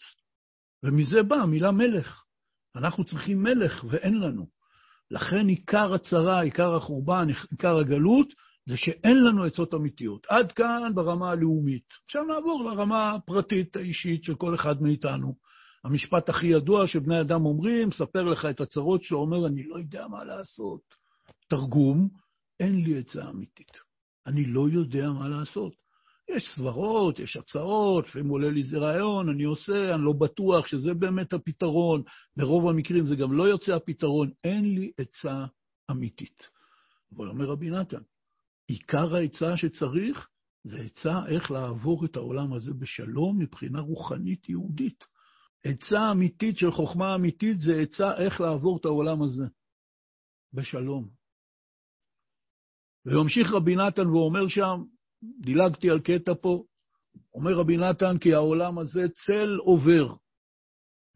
[0.83, 2.23] ומזה באה המילה מלך.
[2.75, 4.49] אנחנו צריכים מלך ואין לנו.
[5.11, 8.33] לכן עיקר הצרה, עיקר החורבן, עיקר הגלות,
[8.69, 10.27] זה שאין לנו עצות אמיתיות.
[10.29, 11.83] עד כאן ברמה הלאומית.
[12.05, 15.35] עכשיו נעבור לרמה הפרטית האישית של כל אחד מאיתנו.
[15.83, 20.07] המשפט הכי ידוע שבני אדם אומרים, ספר לך את הצרות שלו, אומר, אני לא יודע
[20.07, 20.81] מה לעשות.
[21.49, 22.09] תרגום,
[22.59, 23.71] אין לי עצה אמיתית.
[24.27, 25.73] אני לא יודע מה לעשות.
[26.29, 30.93] יש סברות, יש הצעות, לפעמים עולה לי איזה רעיון, אני עושה, אני לא בטוח שזה
[30.93, 32.03] באמת הפתרון.
[32.37, 34.31] ברוב המקרים זה גם לא יוצא הפתרון.
[34.43, 35.45] אין לי עצה
[35.91, 36.43] אמיתית.
[37.15, 38.01] אבל אומר רבי נתן,
[38.69, 40.27] עיקר העצה שצריך
[40.63, 45.03] זה עצה איך לעבור את העולם הזה בשלום מבחינה רוחנית יהודית.
[45.63, 49.43] עצה אמיתית של חוכמה אמיתית זה עצה איך לעבור את העולם הזה
[50.53, 51.09] בשלום.
[53.05, 54.83] וממשיך רבי נתן ואומר שם,
[55.41, 56.63] דילגתי על קטע פה,
[57.33, 60.15] אומר רבי נתן כי העולם הזה צל עובר,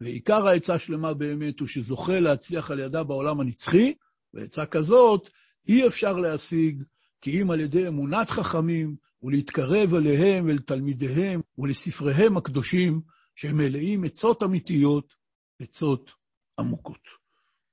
[0.00, 3.94] ועיקר העצה שלמה באמת הוא שזוכה להצליח על ידה בעולם הנצחי,
[4.34, 5.28] ועצה כזאת
[5.68, 6.82] אי אפשר להשיג
[7.24, 13.00] כי אם על ידי אמונת חכמים ולהתקרב אליהם ולתלמידיהם ולספריהם הקדושים,
[13.36, 15.14] שהם מלאים עצות אמיתיות,
[15.60, 16.10] עצות
[16.58, 17.00] עמוקות.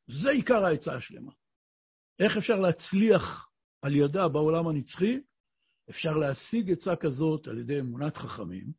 [0.08, 1.32] זה עיקר העצה השלמה.
[2.20, 3.50] איך אפשר להצליח
[3.82, 5.20] על ידה בעולם הנצחי?
[5.90, 8.72] אפשר להשיג עצה כזאת על ידי אמונת חכמים,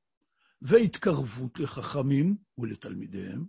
[0.62, 3.44] והתקרבות לחכמים ולתלמידיהם,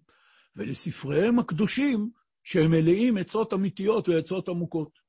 [0.56, 2.10] ולספריהם הקדושים,
[2.44, 5.00] שהם מלאים עצות אמיתיות ועצות עמוקות.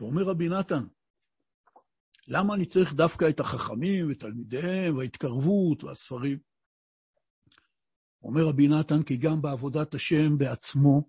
[0.00, 0.84] ואומר רבי נתן,
[2.28, 6.38] למה אני צריך דווקא את החכמים ותלמידיהם וההתקרבות והספרים?
[8.22, 11.02] אומר רבי נתן, כי גם בעבודת השם בעצמו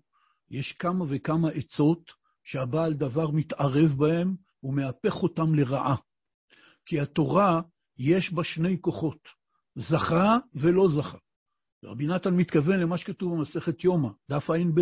[0.50, 2.10] יש כמה וכמה עצות
[2.44, 5.96] שהבעל דבר מתערב בהם ומהפך אותם לרעה.
[6.86, 7.60] כי התורה,
[7.98, 9.28] יש בה שני כוחות,
[9.76, 11.18] זכה ולא זכה.
[11.84, 14.80] רבי נתן מתכוון למה שכתוב במסכת יומא, דף ע"ב.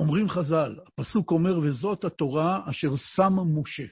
[0.00, 3.86] אומרים חז"ל, הפסוק אומר, וזאת התורה אשר שם משה.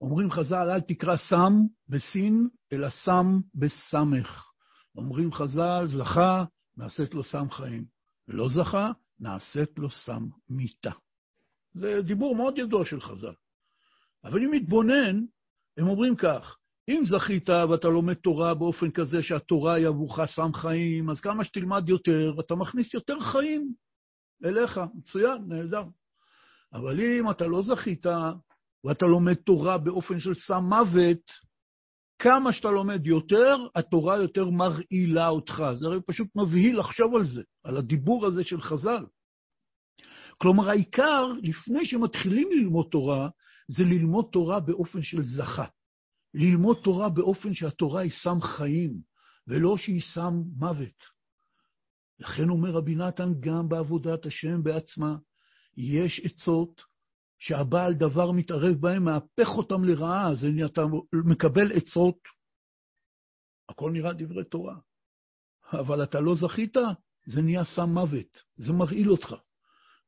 [0.00, 1.52] אומרים חז"ל, אל תקרא סם
[1.88, 4.44] בסין, אלא סם בסמך.
[4.96, 6.44] אומרים חז"ל, זכה,
[6.76, 7.84] נעשית לו סם חיים.
[8.28, 10.90] לא זכה, נעשית לו סם מיתה.
[11.74, 13.34] זה דיבור מאוד ידוע של חז"ל.
[14.24, 15.24] אבל אם מתבונן,
[15.76, 16.56] הם אומרים כך,
[16.88, 21.88] אם זכית ואתה לומד תורה באופן כזה שהתורה היא עבורך סם חיים, אז כמה שתלמד
[21.88, 23.74] יותר, אתה מכניס יותר חיים
[24.44, 24.80] אליך.
[24.94, 25.84] מצוין, נהדר.
[26.72, 28.06] אבל אם אתה לא זכית,
[28.86, 31.30] ואתה לומד תורה באופן של סם מוות,
[32.18, 35.62] כמה שאתה לומד יותר, התורה יותר מרעילה אותך.
[35.74, 39.06] זה הרי פשוט מבהיל לחשוב על זה, על הדיבור הזה של חז"ל.
[40.38, 43.28] כלומר, העיקר, לפני שמתחילים ללמוד תורה,
[43.68, 45.66] זה ללמוד תורה באופן של זכה.
[46.34, 49.00] ללמוד תורה באופן שהתורה היא סם חיים,
[49.46, 51.16] ולא שהיא סם מוות.
[52.18, 55.16] לכן אומר רבי נתן, גם בעבודת השם בעצמה,
[55.76, 56.82] יש עצות
[57.38, 60.82] שהבעל דבר מתערב בהם, מהפך אותם לרעה, אז אתה
[61.24, 62.18] מקבל עצות,
[63.68, 64.76] הכל נראה דברי תורה.
[65.72, 66.76] אבל אתה לא זכית,
[67.26, 69.34] זה נהיה סם מוות, זה מרעיל אותך.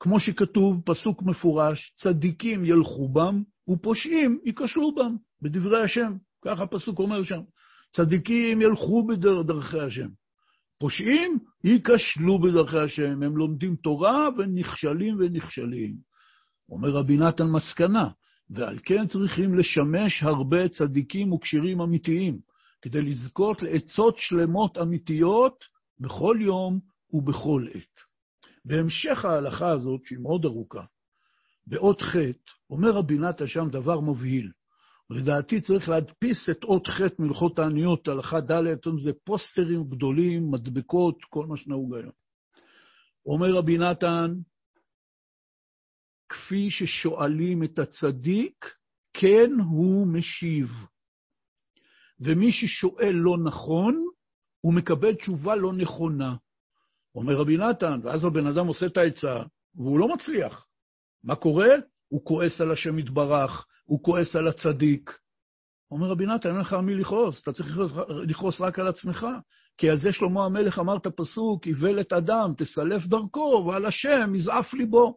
[0.01, 6.17] כמו שכתוב, פסוק מפורש, צדיקים ילכו בם ופושעים ייכשלו בם, בדברי השם.
[6.45, 7.41] ככה הפסוק אומר שם.
[7.93, 10.09] צדיקים ילכו בדרכי השם.
[10.79, 13.23] פושעים ייכשלו בדרכי השם.
[13.23, 16.08] הם לומדים תורה ונכשלים ונכשלים.
[16.69, 18.09] אומר רבי נתן מסקנה,
[18.51, 22.39] ועל כן צריכים לשמש הרבה צדיקים וכשירים אמיתיים,
[22.83, 25.65] כדי לזכות לעצות שלמות אמיתיות
[26.01, 26.81] בכל יום
[27.13, 28.01] ובכל עת.
[28.65, 30.85] בהמשך ההלכה הזאת, שהיא מאוד ארוכה,
[31.67, 32.17] באות ח',
[32.71, 34.51] אומר רבי נתן שם דבר מבהיל.
[35.11, 41.47] לדעתי צריך להדפיס את אות ח' מלכות העניות, הלכה ד', זה פוסטרים גדולים, מדבקות, כל
[41.47, 42.13] מה שנהוג היום.
[43.27, 44.35] אומר רבי נתן,
[46.29, 48.75] כפי ששואלים את הצדיק,
[49.12, 50.71] כן הוא משיב.
[52.21, 54.05] ומי ששואל לא נכון,
[54.61, 56.37] הוא מקבל תשובה לא נכונה.
[57.14, 59.43] אומר רבי נתן, ואז הבן אדם עושה את העצה,
[59.75, 60.67] והוא לא מצליח.
[61.25, 61.69] מה קורה?
[62.09, 65.19] הוא כועס על השם יתברך, הוא כועס על הצדיק.
[65.91, 67.79] אומר רבי נתן, אין לך על מי לכעוס, אתה צריך
[68.29, 69.26] לכעוס רק על עצמך.
[69.79, 74.74] כי על זה שלמה המלך אמר את הפסוק, איוולת אדם, תסלף דרכו, ועל השם יזעף
[74.74, 75.16] ליבו.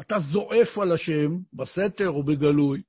[0.00, 2.82] אתה זועף על השם, בסתר או בגלוי.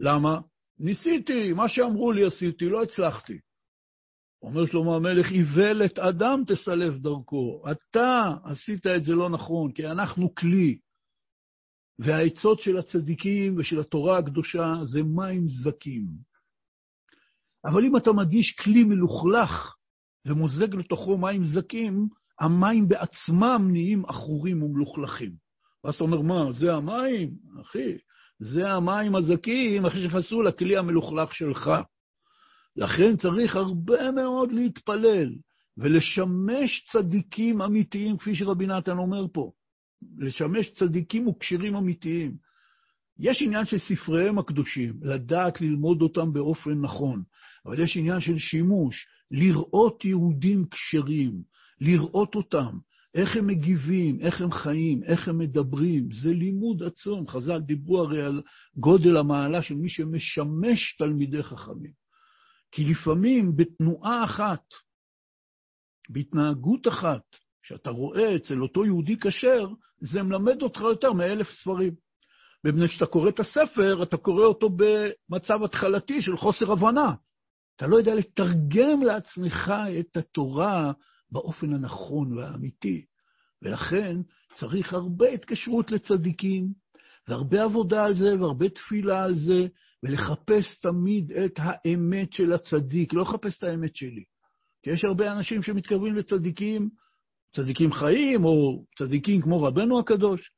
[0.00, 0.40] למה?
[0.78, 3.38] ניסיתי, מה שאמרו לי עשיתי, לא הצלחתי.
[4.42, 7.62] אומר שלמה המלך, איוולת אדם תסלף דרכו.
[7.70, 10.78] אתה עשית את זה לא נכון, כי אנחנו כלי.
[11.98, 16.06] והעצות של הצדיקים ושל התורה הקדושה זה מים זקים.
[17.64, 19.76] אבל אם אתה מגיש כלי מלוכלך
[20.26, 22.08] ומוזג לתוכו מים זקים,
[22.40, 25.49] המים בעצמם נהיים עכורים ומלוכלכים.
[25.84, 27.30] ואז אתה אומר, מה, זה המים?
[27.62, 27.96] אחי,
[28.38, 31.70] זה המים הזכים אחרי שנכנסו לכלי המלוכלך שלך.
[32.76, 35.34] לכן צריך הרבה מאוד להתפלל
[35.78, 39.50] ולשמש צדיקים אמיתיים, כפי שרבי נתן אומר פה.
[40.18, 42.36] לשמש צדיקים וכשירים אמיתיים.
[43.18, 47.22] יש עניין של ספריהם הקדושים, לדעת ללמוד אותם באופן נכון,
[47.66, 51.42] אבל יש עניין של שימוש, לראות יהודים כשרים,
[51.80, 52.78] לראות אותם,
[53.14, 57.28] איך הם מגיבים, איך הם חיים, איך הם מדברים, זה לימוד עצום.
[57.28, 58.42] חז"ל דיברו הרי על
[58.76, 61.92] גודל המעלה של מי שמשמש תלמידי חכמים.
[62.72, 64.62] כי לפעמים בתנועה אחת,
[66.08, 67.22] בהתנהגות אחת,
[67.62, 69.68] שאתה רואה אצל אותו יהודי כשר,
[70.00, 71.94] זה מלמד אותך יותר מאלף ספרים.
[72.66, 77.14] ובני כשאתה קורא את הספר, אתה קורא אותו במצב התחלתי של חוסר הבנה.
[77.76, 80.92] אתה לא יודע לתרגם לעצמך את התורה
[81.32, 83.04] באופן הנכון והאמיתי.
[83.62, 84.16] ולכן
[84.54, 86.72] צריך הרבה התקשרות לצדיקים,
[87.28, 89.66] והרבה עבודה על זה, והרבה תפילה על זה,
[90.02, 94.24] ולחפש תמיד את האמת של הצדיק, לא לחפש את האמת שלי.
[94.82, 96.88] כי יש הרבה אנשים שמתקרבים לצדיקים,
[97.56, 100.50] צדיקים חיים, או צדיקים כמו רבנו הקדוש,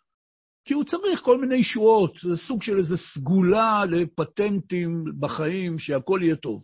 [0.65, 6.37] כי הוא צריך כל מיני ישועות, זה סוג של איזו סגולה לפטנטים בחיים, שהכל יהיה
[6.37, 6.63] טוב.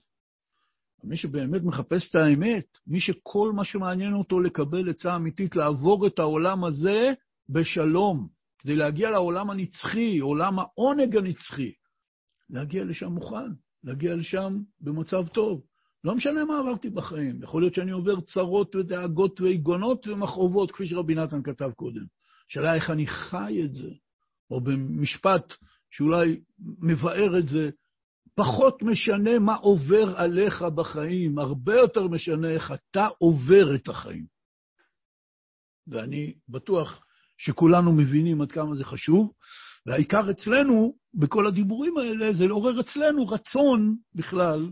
[1.05, 6.18] מי שבאמת מחפש את האמת, מי שכל מה שמעניין אותו לקבל עצה אמיתית, לעבור את
[6.18, 7.12] העולם הזה
[7.49, 8.28] בשלום,
[8.59, 11.72] כדי להגיע לעולם הנצחי, עולם העונג הנצחי,
[12.51, 13.53] להגיע לשם מוכן,
[13.84, 15.62] להגיע לשם במצב טוב.
[16.05, 21.14] לא משנה מה עברתי בחיים, יכול להיות שאני עובר צרות ודאגות ויגונות ומכאובות, כפי שרבי
[21.14, 22.05] נתן כתב קודם.
[22.51, 23.90] השאלה איך אני חי את זה,
[24.51, 25.55] או במשפט
[25.90, 26.40] שאולי
[26.80, 27.70] מבאר את זה,
[28.39, 34.26] פחות משנה מה עובר עליך בחיים, הרבה יותר משנה איך אתה עובר את החיים.
[35.86, 37.05] ואני בטוח
[37.39, 39.32] שכולנו מבינים עד כמה זה חשוב,
[39.86, 44.70] והעיקר אצלנו, בכל הדיבורים האלה, זה לעורר אצלנו רצון בכלל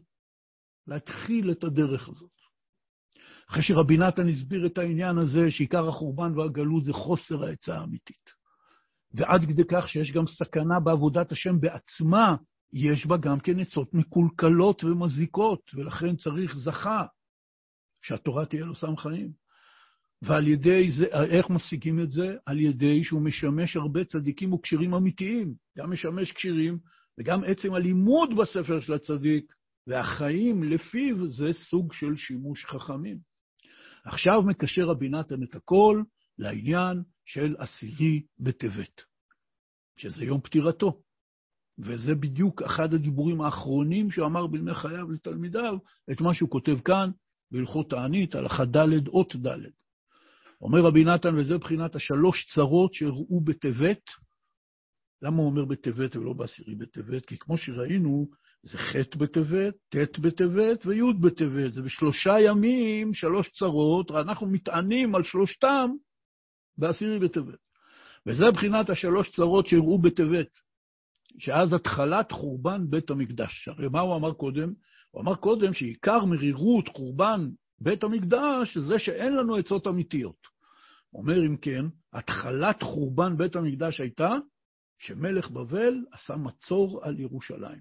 [0.86, 2.30] להתחיל את הדרך הזאת.
[3.50, 8.30] אחרי שרבי נתן הסביר את העניין הזה, שעיקר החורבן והגלות זה חוסר העצה האמיתית.
[9.14, 12.36] ועד כדי כך שיש גם סכנה בעבודת השם בעצמה,
[12.72, 17.06] יש בה גם כן עצות מקולקלות ומזיקות, ולכן צריך זכה
[18.02, 19.32] שהתורה תהיה לו סם חיים.
[20.22, 22.36] ועל ידי זה, איך משיגים את זה?
[22.46, 26.78] על ידי שהוא משמש הרבה צדיקים וכשרים אמיתיים, גם משמש כשרים,
[27.18, 29.52] וגם עצם הלימוד בספר של הצדיק,
[29.86, 33.18] והחיים לפיו זה סוג של שימוש חכמים.
[34.04, 36.02] עכשיו מקשר רבי נתן את הכל
[36.38, 39.02] לעניין של עשירי בטבת,
[39.96, 41.02] שזה יום פטירתו.
[41.78, 45.78] וזה בדיוק אחד הדיבורים האחרונים שהוא אמר בימי חייו לתלמידיו,
[46.12, 47.10] את מה שהוא כותב כאן
[47.50, 49.58] בהלכות תענית, הלכה ד' אות ד'.
[50.60, 54.02] אומר רבי נתן, וזה מבחינת השלוש צרות שהראו בטבת.
[55.22, 57.26] למה הוא אומר בטבת ולא בעשירי בטבת?
[57.26, 58.28] כי כמו שראינו,
[58.62, 61.72] זה ח' בטבת, ט' בטבת וי' בטבת.
[61.72, 65.90] זה בשלושה ימים, שלוש צרות, ואנחנו מתענים על שלושתם
[66.78, 67.58] בעשירי בטבת.
[68.26, 70.48] וזה מבחינת השלוש צרות שהראו בטבת,
[71.38, 73.68] שאז התחלת חורבן בית המקדש.
[73.68, 74.72] הרי מה הוא אמר קודם?
[75.10, 77.48] הוא אמר קודם שעיקר מרירות חורבן
[77.80, 80.56] בית המקדש זה שאין לנו עצות אמיתיות.
[81.10, 84.30] הוא אומר, אם כן, התחלת חורבן בית המקדש הייתה
[84.98, 87.80] שמלך בבל עשה מצור על ירושלים.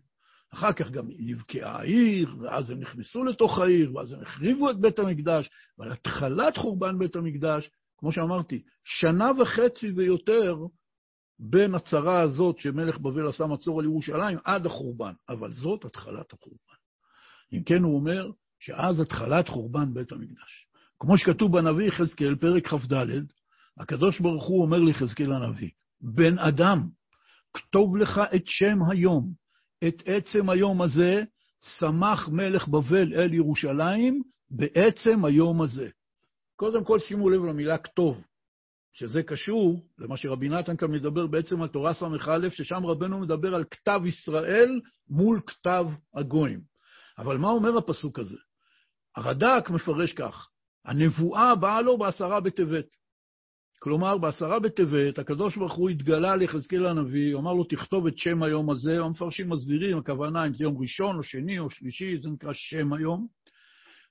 [0.54, 5.00] אחר כך גם נבקעה העיר, ואז הם נכנסו לתוך העיר, ואז הם החריבו את בית
[5.00, 10.58] המקדש, ועל התחלת חורבן בית המקדש, כמו שאמרתי, שנה וחצי ויותר
[11.40, 16.76] בין הצרה הזאת שמלך בבל עשה מצור על ירושלים עד החורבן, אבל זאת התחלת החורבן.
[17.54, 20.68] אם כן, הוא אומר שאז התחלת חורבן בית המקדש.
[21.00, 23.06] כמו שכתוב בנביא יחזקאל, פרק כ"ד,
[23.78, 25.70] הקדוש ברוך הוא אומר ליחזקאל הנביא,
[26.02, 26.90] בן אדם,
[27.54, 29.32] כתוב לך את שם היום,
[29.88, 31.24] את עצם היום הזה
[31.80, 35.88] שמח מלך בבל אל ירושלים בעצם היום הזה.
[36.56, 38.22] קודם כל שימו לב למילה כתוב,
[38.96, 43.64] שזה קשור למה שרבי נתן כאן מדבר בעצם על תורה ס"א, ששם רבנו מדבר על
[43.72, 46.60] כתב ישראל מול כתב הגויים.
[47.18, 48.38] אבל מה אומר הפסוק הזה?
[49.16, 50.48] הרד"ק מפרש כך,
[50.86, 52.86] הנבואה באה לו בעשרה בטבת.
[53.80, 58.44] כלומר, בעשרה בטבת, הקדוש ברוך הוא התגלה ליחזקאל הנביא, הוא אמר לו, תכתוב את שם
[58.44, 62.54] היום הזה, המפרשים מסבירים, הכוונה אם זה יום ראשון או שני או שלישי, זה נקרא
[62.54, 63.28] שם היום,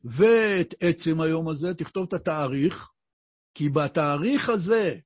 [0.05, 2.94] ואת עצם היום הזה, תכתוב את התאריך,
[3.55, 4.99] כי בתאריך הזה,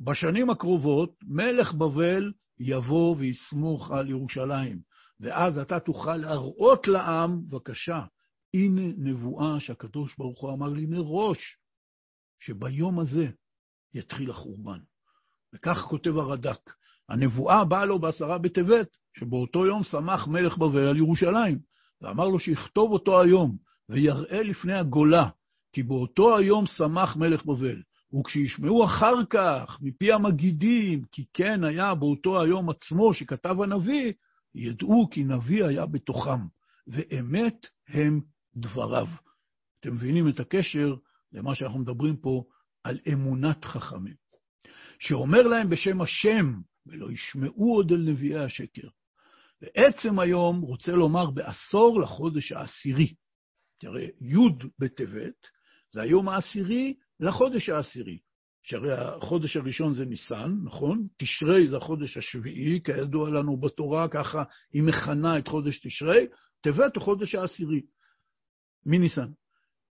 [0.00, 4.78] בשנים הקרובות, מלך בבל יבוא ויסמוך על ירושלים,
[5.20, 8.00] ואז אתה תוכל להראות לעם, בבקשה,
[8.54, 11.58] הנה נבואה שהקדוש ברוך הוא אמר לי מראש,
[12.40, 13.26] שביום הזה
[13.94, 14.78] יתחיל החורבן.
[15.54, 16.74] וכך כותב הרד"ק,
[17.08, 18.88] הנבואה באה לו בעשרה בטבת,
[19.18, 21.58] שבאותו יום שמח מלך בבל על ירושלים,
[22.00, 23.56] ואמר לו שיכתוב אותו היום,
[23.88, 25.28] ויראה לפני הגולה,
[25.74, 27.82] כי באותו היום שמח מלך בבל.
[28.20, 34.12] וכשישמעו אחר כך מפי המגידים, כי כן היה באותו היום עצמו שכתב הנביא,
[34.54, 36.40] ידעו כי נביא היה בתוכם,
[36.86, 38.20] ואמת הם
[38.56, 39.06] דבריו.
[39.80, 40.94] אתם מבינים את הקשר
[41.32, 42.44] למה שאנחנו מדברים פה
[42.84, 44.14] על אמונת חכמים.
[44.98, 48.88] שאומר להם בשם השם, ולא ישמעו עוד אל נביאי השקר.
[49.60, 53.14] בעצם היום רוצה לומר בעשור לחודש העשירי.
[53.80, 55.53] תראה, י' בטבת
[55.94, 58.18] זה היום העשירי לחודש העשירי.
[58.62, 61.06] שהרי החודש הראשון זה ניסן, נכון?
[61.18, 64.42] תשרי זה החודש השביעי, כידוע לנו בתורה, ככה
[64.72, 66.26] היא מכנה את חודש תשרי,
[66.60, 67.80] טבת הוא חודש העשירי,
[68.86, 69.28] מניסן.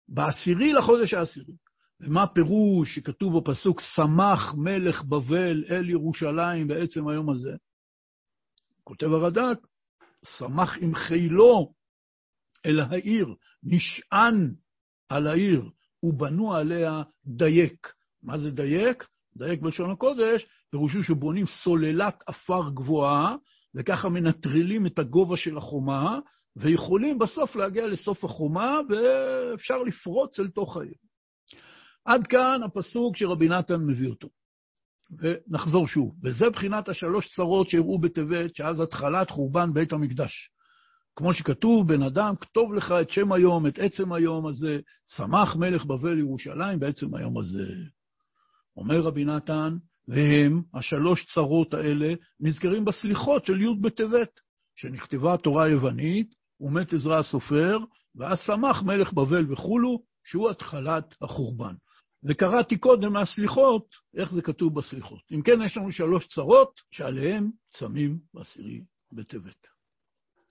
[0.08, 1.52] בעשירי לחודש העשירי.
[2.00, 7.52] ומה פירוש שכתוב בפסוק, שמח מלך בבל אל ירושלים בעצם היום הזה?
[8.84, 9.58] כותב הרד"ק,
[10.38, 11.74] שמח עם חילו
[12.66, 14.54] אל העיר, נשען
[15.08, 15.70] על העיר,
[16.02, 17.92] ובנו עליה דייק.
[18.22, 19.06] מה זה דייק?
[19.36, 23.36] דייק בלשון הקודש, פירושו שבונים סוללת עפר גבוהה,
[23.74, 26.18] וככה מנטרלים את הגובה של החומה,
[26.56, 30.94] ויכולים בסוף להגיע לסוף החומה, ואפשר לפרוץ אל תוך העיר.
[32.04, 34.28] עד כאן הפסוק שרבי נתן מביא אותו.
[35.18, 36.14] ונחזור שוב.
[36.22, 40.50] וזה בחינת השלוש צרות שהראו בטבת, שאז התחלת חורבן בית המקדש.
[41.16, 44.78] כמו שכתוב, בן אדם, כתוב לך את שם היום, את עצם היום הזה,
[45.16, 47.66] שמח מלך בבל ירושלים בעצם היום הזה.
[48.76, 49.76] אומר רבי נתן,
[50.08, 54.40] והם, השלוש צרות האלה, נזכרים בסליחות של י' בטבת,
[54.76, 57.78] שנכתבה תורה יוונית, ומת עזרא הסופר,
[58.16, 61.74] ואז שמח מלך בבל וכולו, שהוא התחלת החורבן.
[62.24, 63.86] וקראתי קודם מהסליחות,
[64.16, 65.20] איך זה כתוב בסליחות.
[65.32, 68.80] אם כן, יש לנו שלוש צרות שעליהן צמים בעשירי
[69.12, 69.71] בטבת.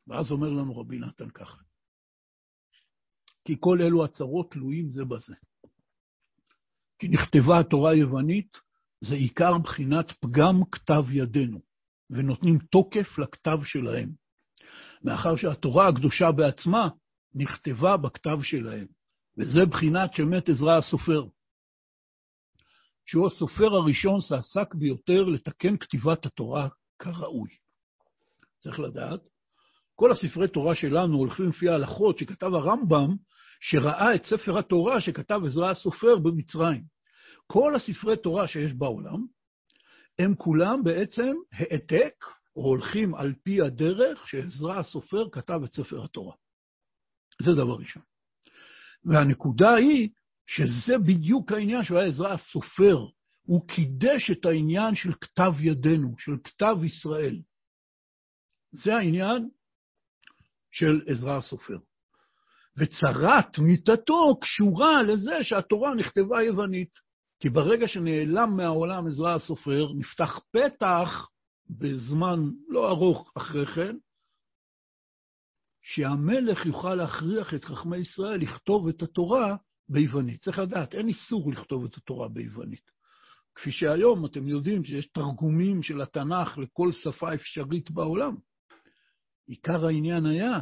[0.08, 1.58] ואז אומר לנו רבי נתן ככה,
[3.46, 5.36] כי כל אלו הצרות תלויים זה בזה.
[7.00, 8.58] כי נכתבה התורה היוונית,
[9.02, 11.62] זה עיקר בחינת פגם כתב ידינו,
[12.10, 14.12] ונותנים תוקף לכתב שלהם.
[15.04, 16.90] מאחר שהתורה הקדושה בעצמה
[17.36, 18.88] נכתבה בכתב שלהם,
[19.38, 21.24] וזה בחינת שמת עזרא הסופר.
[23.06, 27.50] שהוא הסופר הראשון שעסק ביותר לתקן כתיבת התורה כראוי.
[28.60, 29.20] צריך לדעת,
[30.02, 33.16] כל הספרי תורה שלנו הולכים לפי ההלכות שכתב הרמב"ם,
[33.60, 36.84] שראה את ספר התורה שכתב עזרא הסופר במצרים.
[37.48, 39.26] כל הספרי תורה שיש בעולם,
[40.20, 42.14] הם כולם בעצם העתק,
[42.56, 46.36] או הולכים על פי הדרך שעזרא הסופר כתב את ספר התורה.
[47.42, 48.04] זה דבר ראשון.
[49.06, 50.10] והנקודה היא
[50.48, 52.98] שזה בדיוק העניין שהוא היה עזרא הסופר.
[53.42, 57.42] הוא קידש את העניין של כתב ידינו, של כתב ישראל.
[58.72, 59.50] זה העניין
[60.72, 61.78] של עזרא הסופר.
[62.78, 66.92] וצרת מיתתו קשורה לזה שהתורה נכתבה יוונית.
[67.40, 71.28] כי ברגע שנעלם מהעולם עזרא הסופר, נפתח פתח
[71.70, 73.96] בזמן לא ארוך אחרי כן,
[75.82, 79.56] שהמלך יוכל להכריח את חכמי ישראל לכתוב את התורה
[79.90, 80.42] ביוונית.
[80.42, 82.92] צריך לדעת, אין איסור לכתוב את התורה ביוונית.
[83.56, 88.36] כפי שהיום אתם יודעים שיש תרגומים של התנ"ך לכל שפה אפשרית בעולם.
[89.48, 90.60] עיקר העניין היה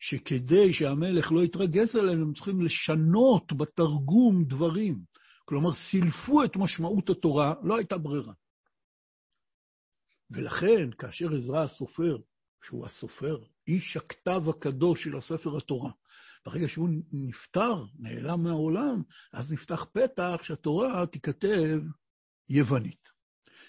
[0.00, 4.98] שכדי שהמלך לא יתרגז עליהם, הם צריכים לשנות בתרגום דברים.
[5.44, 8.32] כלומר, סילפו את משמעות התורה, לא הייתה ברירה.
[10.30, 12.16] ולכן, כאשר עזרא הסופר,
[12.64, 15.90] שהוא הסופר, איש הכתב הקדוש של הספר התורה,
[16.46, 19.02] ברגע שהוא נפטר, נעלם מהעולם,
[19.32, 21.80] אז נפתח פתח שהתורה תיכתב
[22.48, 23.08] יוונית.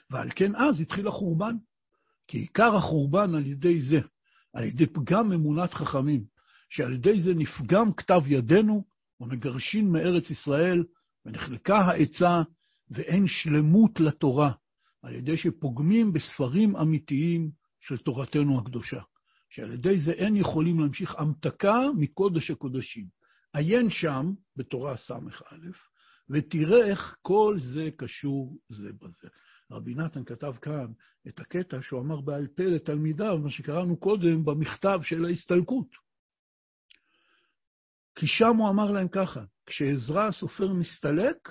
[0.10, 1.56] ועל כן אז התחיל החורבן,
[2.28, 4.00] כי עיקר החורבן על ידי זה,
[4.54, 6.24] על ידי פגם אמונת חכמים,
[6.70, 8.84] שעל ידי זה נפגם כתב ידינו
[9.20, 10.84] ומגרשין מארץ ישראל,
[11.26, 12.42] ונחלקה העצה
[12.92, 14.52] ואין שלמות לתורה,
[15.04, 17.50] על ידי שפוגמים בספרים אמיתיים
[17.82, 19.02] של תורתנו הקדושה.
[19.50, 23.06] שעל ידי זה אין יכולים להמשיך המתקה מקודש הקודשים.
[23.54, 25.20] עיין שם, בתורה ס"א,
[26.30, 29.28] ותראה איך כל זה קשור זה בזה.
[29.72, 30.86] רבי נתן כתב כאן
[31.28, 35.88] את הקטע שהוא אמר בעל פה לתלמידיו, מה שקראנו קודם במכתב של ההסתלקות.
[38.16, 41.50] כי שם הוא אמר להם ככה, כשעזרא הסופר מסתלק,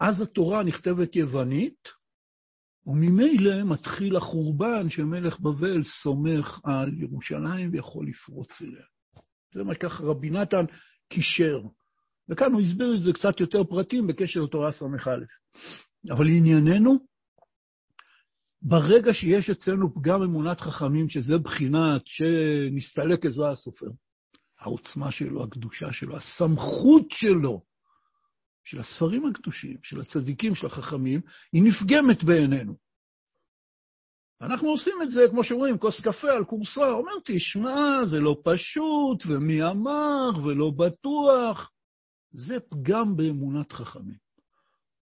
[0.00, 1.88] אז התורה נכתבת יוונית,
[2.86, 8.84] וממילא מתחיל החורבן שמלך בבל סומך על ירושלים ויכול לפרוץ אליה.
[9.54, 10.64] זה מה שככה רבי נתן
[11.08, 11.60] קישר.
[12.28, 14.84] וכאן הוא הסביר את זה קצת יותר פרטים בקשר לתורה ס"א.
[16.10, 16.98] אבל לענייננו,
[18.62, 23.86] ברגע שיש אצלנו פגם אמונת חכמים, שזה בחינת שנסתלק עזרא הסופר,
[24.60, 27.62] העוצמה שלו, הקדושה שלו, הסמכות שלו,
[28.64, 31.20] של הספרים הקדושים, של הצדיקים, של החכמים,
[31.52, 32.74] היא נפגמת בעינינו.
[34.40, 36.90] אנחנו עושים את זה, כמו שאומרים, כוס קפה על קורסה.
[36.90, 41.70] אומר, תשמע, זה לא פשוט, ומי אמר, ולא בטוח.
[42.30, 44.16] זה פגם באמונת חכמים,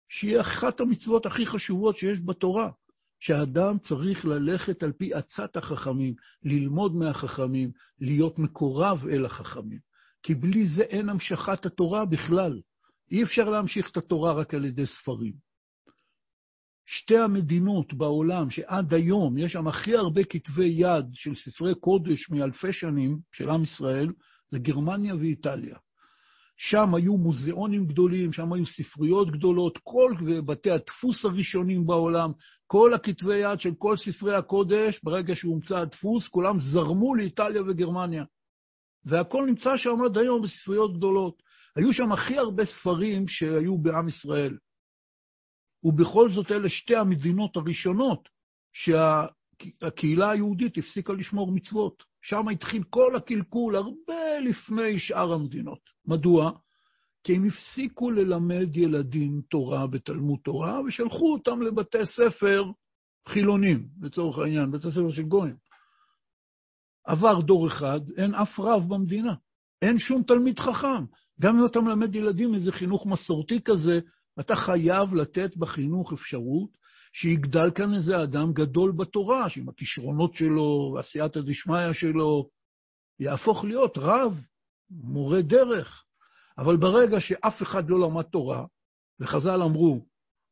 [0.10, 2.70] שהיא אחת המצוות הכי חשובות שיש בתורה,
[3.20, 6.13] שהאדם צריך ללכת על פי עצת החכמים,
[6.43, 9.80] ללמוד מהחכמים, להיות מקורב אל החכמים.
[10.24, 12.61] כי בלי זה אין המשכת התורה בכלל.
[13.11, 15.34] אי אפשר להמשיך את התורה רק על ידי ספרים.
[16.86, 22.74] שתי המדינות בעולם שעד היום יש שם הכי הרבה כתבי יד של ספרי קודש מאלפי
[22.74, 24.07] שנים של עם ישראל,
[24.49, 25.78] זה גרמניה ואיטליה.
[26.58, 30.14] שם היו מוזיאונים גדולים, שם היו ספריות גדולות, כל
[30.45, 32.32] בתי הדפוס הראשונים בעולם,
[32.68, 38.24] כל הכתבי יד של כל ספרי הקודש, ברגע שהומצא הדפוס, כולם זרמו לאיטליה וגרמניה.
[39.05, 41.41] והכל נמצא שם עד היום בספריות גדולות.
[41.76, 44.58] היו שם הכי הרבה ספרים שהיו בעם ישראל.
[45.84, 48.30] ובכל זאת אלה שתי המדינות הראשונות
[49.64, 52.03] שהקהילה היהודית הפסיקה לשמור מצוות.
[52.22, 55.80] שם התחיל כל הקלקול הרבה לפני שאר המדינות.
[56.05, 56.51] מדוע?
[57.24, 62.64] כי הם הפסיקו ללמד ילדים תורה בתלמוד תורה, ושלחו אותם לבתי ספר
[63.28, 65.55] חילונים, לצורך העניין, בתי ספר של גויים.
[67.05, 69.34] עבר דור אחד, אין אף רב במדינה,
[69.82, 71.05] אין שום תלמיד חכם.
[71.41, 73.99] גם אם אתה מלמד ילדים איזה חינוך מסורתי כזה,
[74.39, 76.77] אתה חייב לתת בחינוך אפשרות
[77.20, 82.49] שיגדל כאן איזה אדם גדול בתורה, שעם הכישרונות שלו ועשייתא דשמיא שלו,
[83.20, 84.41] יהפוך להיות רב,
[84.89, 86.03] מורה דרך.
[86.57, 88.65] אבל ברגע שאף אחד לא למד תורה,
[89.20, 90.05] וחז"ל אמרו,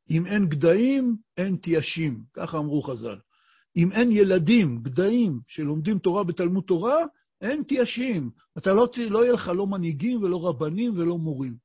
[0.10, 3.20] אם אין גדיים, אין תיישים, ככה אמרו חז"ל.
[3.78, 6.98] אם אין ילדים, גדיים, שלומדים תורה בתלמוד תורה,
[7.42, 8.30] אין תיישים.
[8.58, 11.65] אתה לא, לא יהיה לך לא מנהיגים ולא רבנים ולא מורים.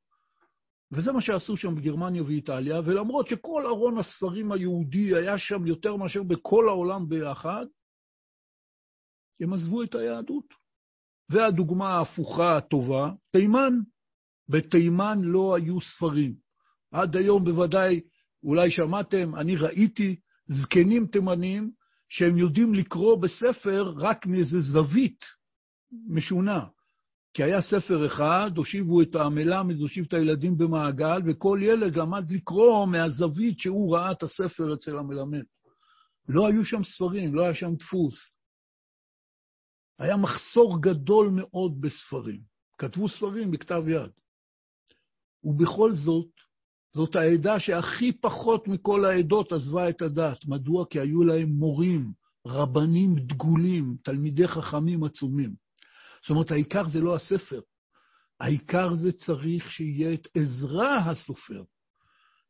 [0.93, 6.23] וזה מה שעשו שם בגרמניה ואיטליה, ולמרות שכל ארון הספרים היהודי היה שם יותר מאשר
[6.23, 7.67] בכל העולם ביחד,
[9.41, 10.45] הם עזבו את היהדות.
[11.29, 13.73] והדוגמה ההפוכה הטובה, תימן.
[14.51, 16.35] בתימן לא היו ספרים.
[16.93, 18.01] עד היום בוודאי,
[18.43, 20.17] אולי שמעתם, אני ראיתי
[20.49, 21.71] זקנים תימנים
[22.09, 25.25] שהם יודעים לקרוא בספר רק מאיזה זווית
[26.09, 26.67] משונה.
[27.35, 32.87] כי היה ספר אחד, הושיבו את המלמד, הושיב את הילדים במעגל, וכל ילד למד לקרוא
[32.87, 35.45] מהזווית שהוא ראה את הספר אצל המלמד.
[36.29, 38.15] לא היו שם ספרים, לא היה שם דפוס.
[39.99, 42.41] היה מחסור גדול מאוד בספרים.
[42.79, 44.11] כתבו ספרים בכתב יד.
[45.45, 46.31] ובכל זאת,
[46.95, 50.47] זאת העדה שהכי פחות מכל העדות עזבה את הדת.
[50.47, 50.87] מדוע?
[50.91, 52.13] כי היו להם מורים,
[52.47, 55.55] רבנים דגולים, תלמידי חכמים עצומים.
[56.23, 57.61] זאת אומרת, העיקר זה לא הספר,
[58.41, 61.63] העיקר זה צריך שיהיה את עזרה הסופר.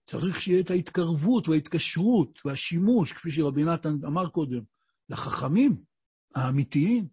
[0.05, 4.61] צריך שיהיה את ההתקרבות וההתקשרות והשימוש, כפי שרבי נתן אמר קודם,
[5.09, 5.77] לחכמים
[6.35, 7.07] האמיתיים.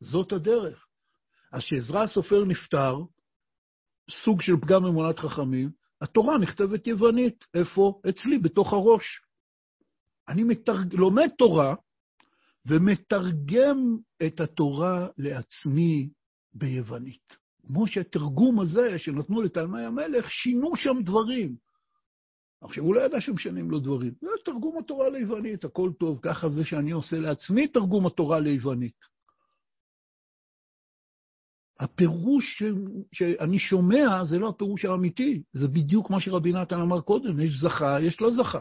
[0.00, 0.86] זאת הדרך.
[1.52, 2.96] אז כשעזרא הסופר נפטר,
[4.24, 7.44] סוג של פגם אמונת חכמים, התורה נכתבת יוונית.
[7.54, 8.00] איפה?
[8.08, 9.04] אצלי, בתוך הראש.
[10.28, 10.94] אני מתרג...
[10.94, 11.74] לומד תורה,
[12.66, 13.96] ומתרגם
[14.26, 16.08] את התורה לעצמי
[16.54, 17.36] ביוונית.
[17.66, 21.56] כמו שהתרגום הזה שנתנו לתלמי המלך, שינו שם דברים.
[22.62, 24.12] עכשיו, הוא לא ידע שמשנים לו דברים.
[24.20, 29.14] זה תרגום התורה ליוונית, הכל טוב, ככה זה שאני עושה לעצמי תרגום התורה ליוונית.
[31.80, 32.62] הפירוש ש...
[33.12, 37.96] שאני שומע זה לא הפירוש האמיתי, זה בדיוק מה שרבי נתן אמר קודם, יש זכה,
[38.00, 38.60] יש לא זכה.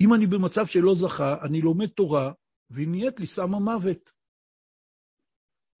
[0.00, 2.32] אם אני במצב שלא זכה, אני לומד תורה,
[2.70, 4.10] והיא נהיית לי סם המוות.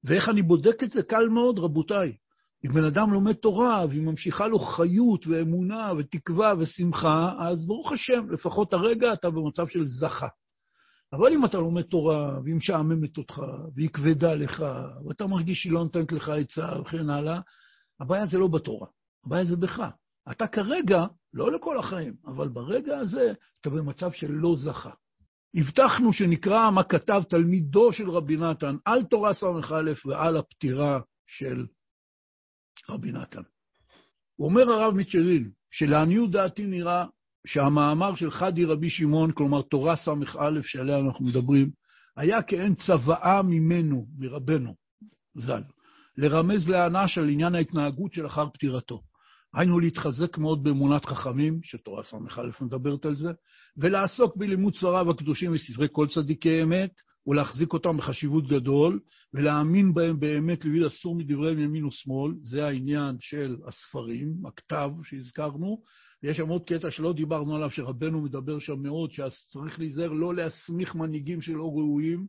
[0.04, 1.02] ואיך אני בודק את זה?
[1.02, 2.16] קל מאוד, רבותיי.
[2.64, 8.30] אם בן אדם לומד תורה והיא ממשיכה לו חיות ואמונה ותקווה ושמחה, אז ברוך השם,
[8.30, 10.28] לפחות הרגע אתה במצב של זכה.
[11.12, 13.42] אבל אם אתה לומד תורה והיא משעממת אותך,
[13.74, 14.64] והיא כבדה לך,
[15.08, 17.40] ואתה מרגיש שהיא לא נותנת לך עצה וכן הלאה,
[18.00, 18.86] הבעיה זה לא בתורה,
[19.26, 19.82] הבעיה זה בך.
[20.30, 24.90] אתה כרגע, לא לכל החיים, אבל ברגע הזה אתה במצב של לא זכה.
[25.54, 29.46] הבטחנו שנקרא מה כתב תלמידו של רבי נתן על תורה ס"א
[30.06, 31.66] ועל הפטירה של
[32.88, 33.42] רבי נתן.
[34.38, 37.06] אומר הרב מצ'רין, שלעניות דעתי נראה
[37.46, 40.12] שהמאמר של חדי רבי שמעון, כלומר תורה ס"א
[40.62, 41.70] שעליה אנחנו מדברים,
[42.16, 44.74] היה כעין צוואה ממנו, מרבנו,
[45.38, 45.62] ז"ל,
[46.16, 49.00] לרמז לאנש על עניין ההתנהגות שלאחר פטירתו.
[49.54, 53.30] היינו להתחזק מאוד באמונת חכמים, שתורה ס"א מדברת על זה,
[53.76, 56.90] ולעסוק בלימוד ספריו הקדושים וספרי כל צדיקי אמת,
[57.26, 59.00] ולהחזיק אותם בחשיבות גדול,
[59.34, 65.82] ולהאמין בהם באמת לביד אסור מדבריהם ימין ושמאל, זה העניין של הספרים, הכתב שהזכרנו,
[66.22, 70.94] ויש שם עוד קטע שלא דיברנו עליו, שרבנו מדבר שם מאוד, שצריך להיזהר לא להסמיך
[70.94, 72.26] מנהיגים שלא ראויים,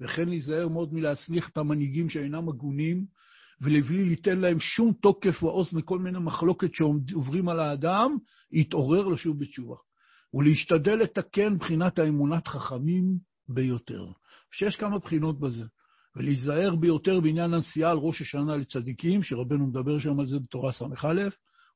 [0.00, 3.04] וכן להיזהר מאוד מלהסמיך את המנהיגים שאינם הגונים,
[3.60, 8.16] ולבלי ליתן להם שום תוקף ועוז מכל מיני מחלוקת שעוברים על האדם,
[8.52, 9.76] יתעורר לשוב בתשובה.
[10.34, 14.06] ולהשתדל לתקן מבחינת האמונת חכמים ביותר.
[14.52, 15.64] שיש כמה בחינות בזה.
[16.16, 21.28] ולהיזהר ביותר בעניין הנסיעה על ראש השנה לצדיקים, שרבנו מדבר שם על זה בתורה ס"א,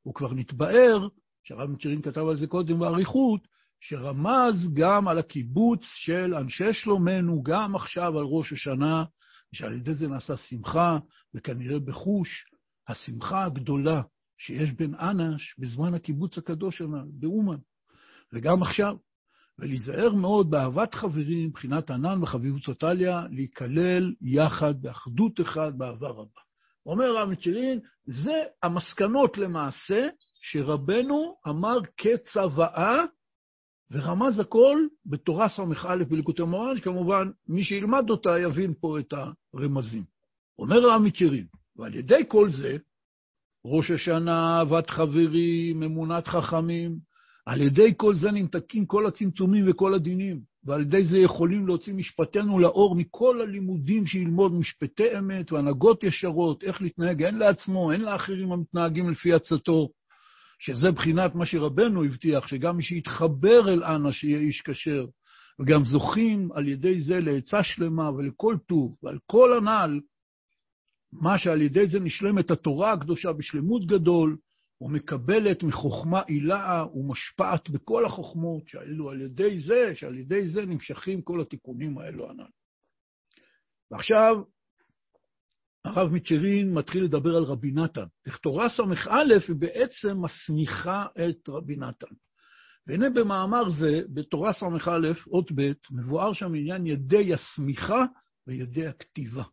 [0.03, 1.09] הוא כבר נתבאר,
[1.45, 3.41] שהרב מכירים כתב על זה קודם באריכות,
[3.81, 9.05] שרמז גם על הקיבוץ של אנשי שלומנו, גם עכשיו על ראש השנה,
[9.53, 10.99] ושעל ידי זה נעשה שמחה,
[11.35, 12.45] וכנראה בחוש
[12.89, 14.03] השמחה הגדולה
[14.39, 17.59] שיש בין אנש בזמן הקיבוץ הקדוש שלנו, באומן,
[18.33, 18.97] וגם עכשיו.
[19.59, 26.41] ולהיזהר מאוד באהבת חברים, מבחינת ענן וחביבות סוטליה, להיכלל יחד באחדות אחד באהבה רבה.
[26.87, 30.09] אומר רב מצ'רין, זה המסקנות למעשה
[30.43, 33.05] שרבנו אמר כצוואה,
[33.93, 39.15] ורמז הכל בתורה ס"א בליקוטי מורן, שכמובן מי שילמד אותה יבין פה את
[39.55, 40.05] הרמזים.
[40.59, 42.77] אומר מצ'רין, ועל ידי כל זה,
[43.65, 46.97] ראש השנה, אהבת חברים, אמונת חכמים,
[47.47, 52.59] על ידי כל זה נמתקים כל הצמצומים וכל הדינים, ועל ידי זה יכולים להוציא משפטנו
[52.59, 59.11] לאור מכל הלימודים שילמוד משפטי אמת והנהגות ישרות, איך להתנהג הן לעצמו, הן לאחרים המתנהגים
[59.11, 59.89] לפי עצתו,
[60.63, 65.07] שזה בחינת מה שרבנו הבטיח, שגם מי שיתחבר אל אנא שיהיה איש כשר,
[65.61, 70.01] וגם זוכים על ידי זה לעצה שלמה ולכל טוב, ועל כל הנ"ל,
[71.13, 74.37] מה שעל ידי זה נשלמת התורה הקדושה בשלמות גדול,
[74.81, 81.41] ומקבלת מחוכמה עילאה ומשפעת בכל החוכמות, שאלו על ידי זה, שעל ידי זה נמשכים כל
[81.41, 82.51] התיקונים האלו הנ"ל.
[83.91, 84.37] ועכשיו,
[85.85, 88.05] הרב מצ'רין מתחיל לדבר על רבי נתן.
[88.27, 88.83] לכתורה ס"א
[89.49, 92.15] היא בעצם מסמיכה את רבי נתן.
[92.87, 94.67] והנה במאמר זה, בתורה ס"א,
[95.27, 98.05] אות ב', מבואר שם עניין ידי הסמיכה
[98.47, 99.45] וידי הכתיבה.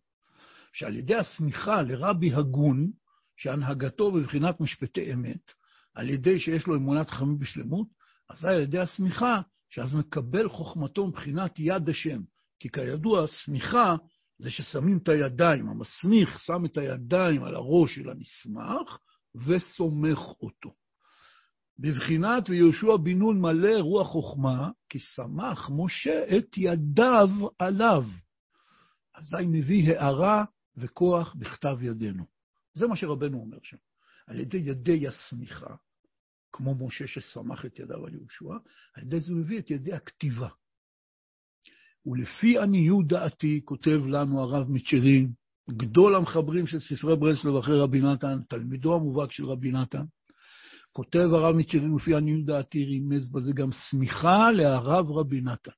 [0.74, 2.92] שעל ידי הסמיכה לרבי הגון,
[3.38, 5.52] שהנהגתו בבחינת משפטי אמת,
[5.96, 7.88] על ידי שיש לו אמונת חכמים בשלמות,
[8.30, 12.22] אזי על ידי הסמיכה, שאז מקבל חוכמתו מבחינת יד השם.
[12.60, 13.96] כי כידוע, סמיכה
[14.40, 18.98] זה ששמים את הידיים, המסמיך שם את הידיים על הראש של הנסמך
[19.36, 20.74] וסומך אותו.
[21.80, 27.30] בבחינת ויהושע בן נון מלא רוח חוכמה, כי שמח משה את ידיו
[27.60, 28.04] עליו.
[29.16, 30.46] אזי מביא הערה
[30.78, 32.26] וכוח בכתב ידינו.
[32.74, 33.78] זה מה שרבנו אומר שם.
[34.28, 35.76] על ידי ידי הסמיכה,
[36.52, 38.54] כמו משה שסמך את ידיו על יהושע,
[38.94, 40.50] על ידי זה הוא מביא את ידי הכתיבה.
[42.06, 45.32] ולפי עניות דעתי, כותב לנו הרב מצ'רין,
[45.70, 50.04] גדול המחברים של ספרי ברסלב אחרי רבי נתן, תלמידו המובהק של רבי נתן,
[50.92, 55.72] כותב הרב מצ'רין, לפי עניות דעתי, רימז בזה גם סמיכה להרב רבי נתן,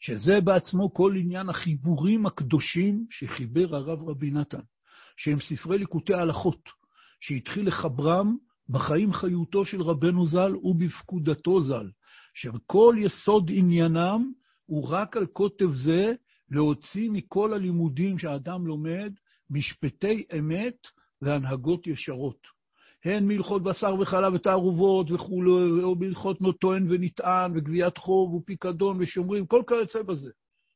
[0.00, 4.60] שזה בעצמו כל עניין החיבורים הקדושים שחיבר הרב רבי נתן.
[5.16, 6.68] שהם ספרי ליקוטי ההלכות,
[7.20, 8.36] שהתחיל לחברם
[8.68, 11.90] בחיים חיותו של רבנו ז"ל ובפקודתו ז"ל,
[12.34, 14.32] שכל יסוד עניינם
[14.66, 16.12] הוא רק על קוטב זה
[16.50, 19.12] להוציא מכל הלימודים שהאדם לומד
[19.50, 20.86] משפטי אמת
[21.22, 22.38] והנהגות ישרות.
[23.04, 29.62] הן מהלכות בשר וחלב ותערובות וכולי, או מהלכות טוען ונטען, וגביית חוב ופיקדון ושומרים, כל
[29.66, 30.30] כיוצא בזה.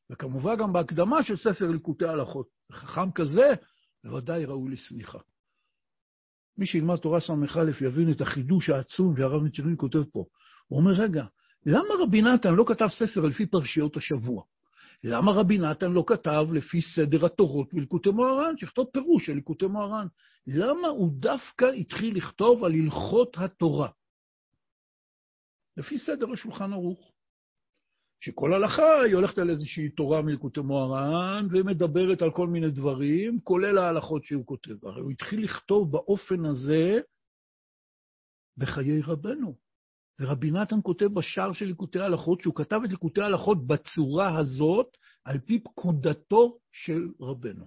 [0.09, 2.47] וכמובן גם בהקדמה של ספר ליקוטי הלכות.
[2.71, 3.53] חכם כזה
[4.03, 5.19] בוודאי ראוי לסמיכה.
[6.57, 10.25] מי שילמד תורה ס"א יבין את החידוש העצום שהרב מצ'רין כותב פה.
[10.67, 11.25] הוא אומר, רגע,
[11.69, 14.43] למה רבי נתן לא כתב ספר לפי פרשיות השבוע?
[15.03, 20.07] למה רבי נתן לא כתב לפי סדר התורות בליקוטי מוהר"ן, שיכתוב פירוש של ליקוטי מוהר"ן?
[20.47, 23.89] למה הוא דווקא התחיל לכתוב על הלכות התורה?
[25.77, 27.11] לפי סדר השולחן ערוך.
[28.19, 33.77] שכל הלכה היא הולכת על איזושהי תורה מלקוטי מוהר"ן ומדברת על כל מיני דברים, כולל
[33.77, 34.85] ההלכות שהוא כותב.
[34.85, 36.99] הרי הוא התחיל לכתוב באופן הזה
[38.57, 39.66] בחיי רבנו.
[40.19, 45.39] ורבי נתן כותב בשער של ליקוטי ההלכות, שהוא כתב את ליקוטי ההלכות בצורה הזאת, על
[45.39, 47.65] פי פקודתו של רבנו.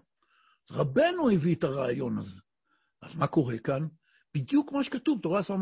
[0.71, 2.41] רבנו הביא את הרעיון הזה.
[3.03, 3.87] אז מה קורה כאן?
[4.35, 5.55] בדיוק מה שכתוב, תורה ס"א,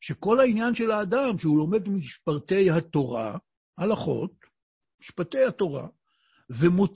[0.00, 3.38] שכל העניין של האדם, שהוא לומד משפרטי התורה,
[3.78, 4.32] הלכות,
[5.00, 5.88] משפטי התורה,
[6.50, 6.94] ומוציא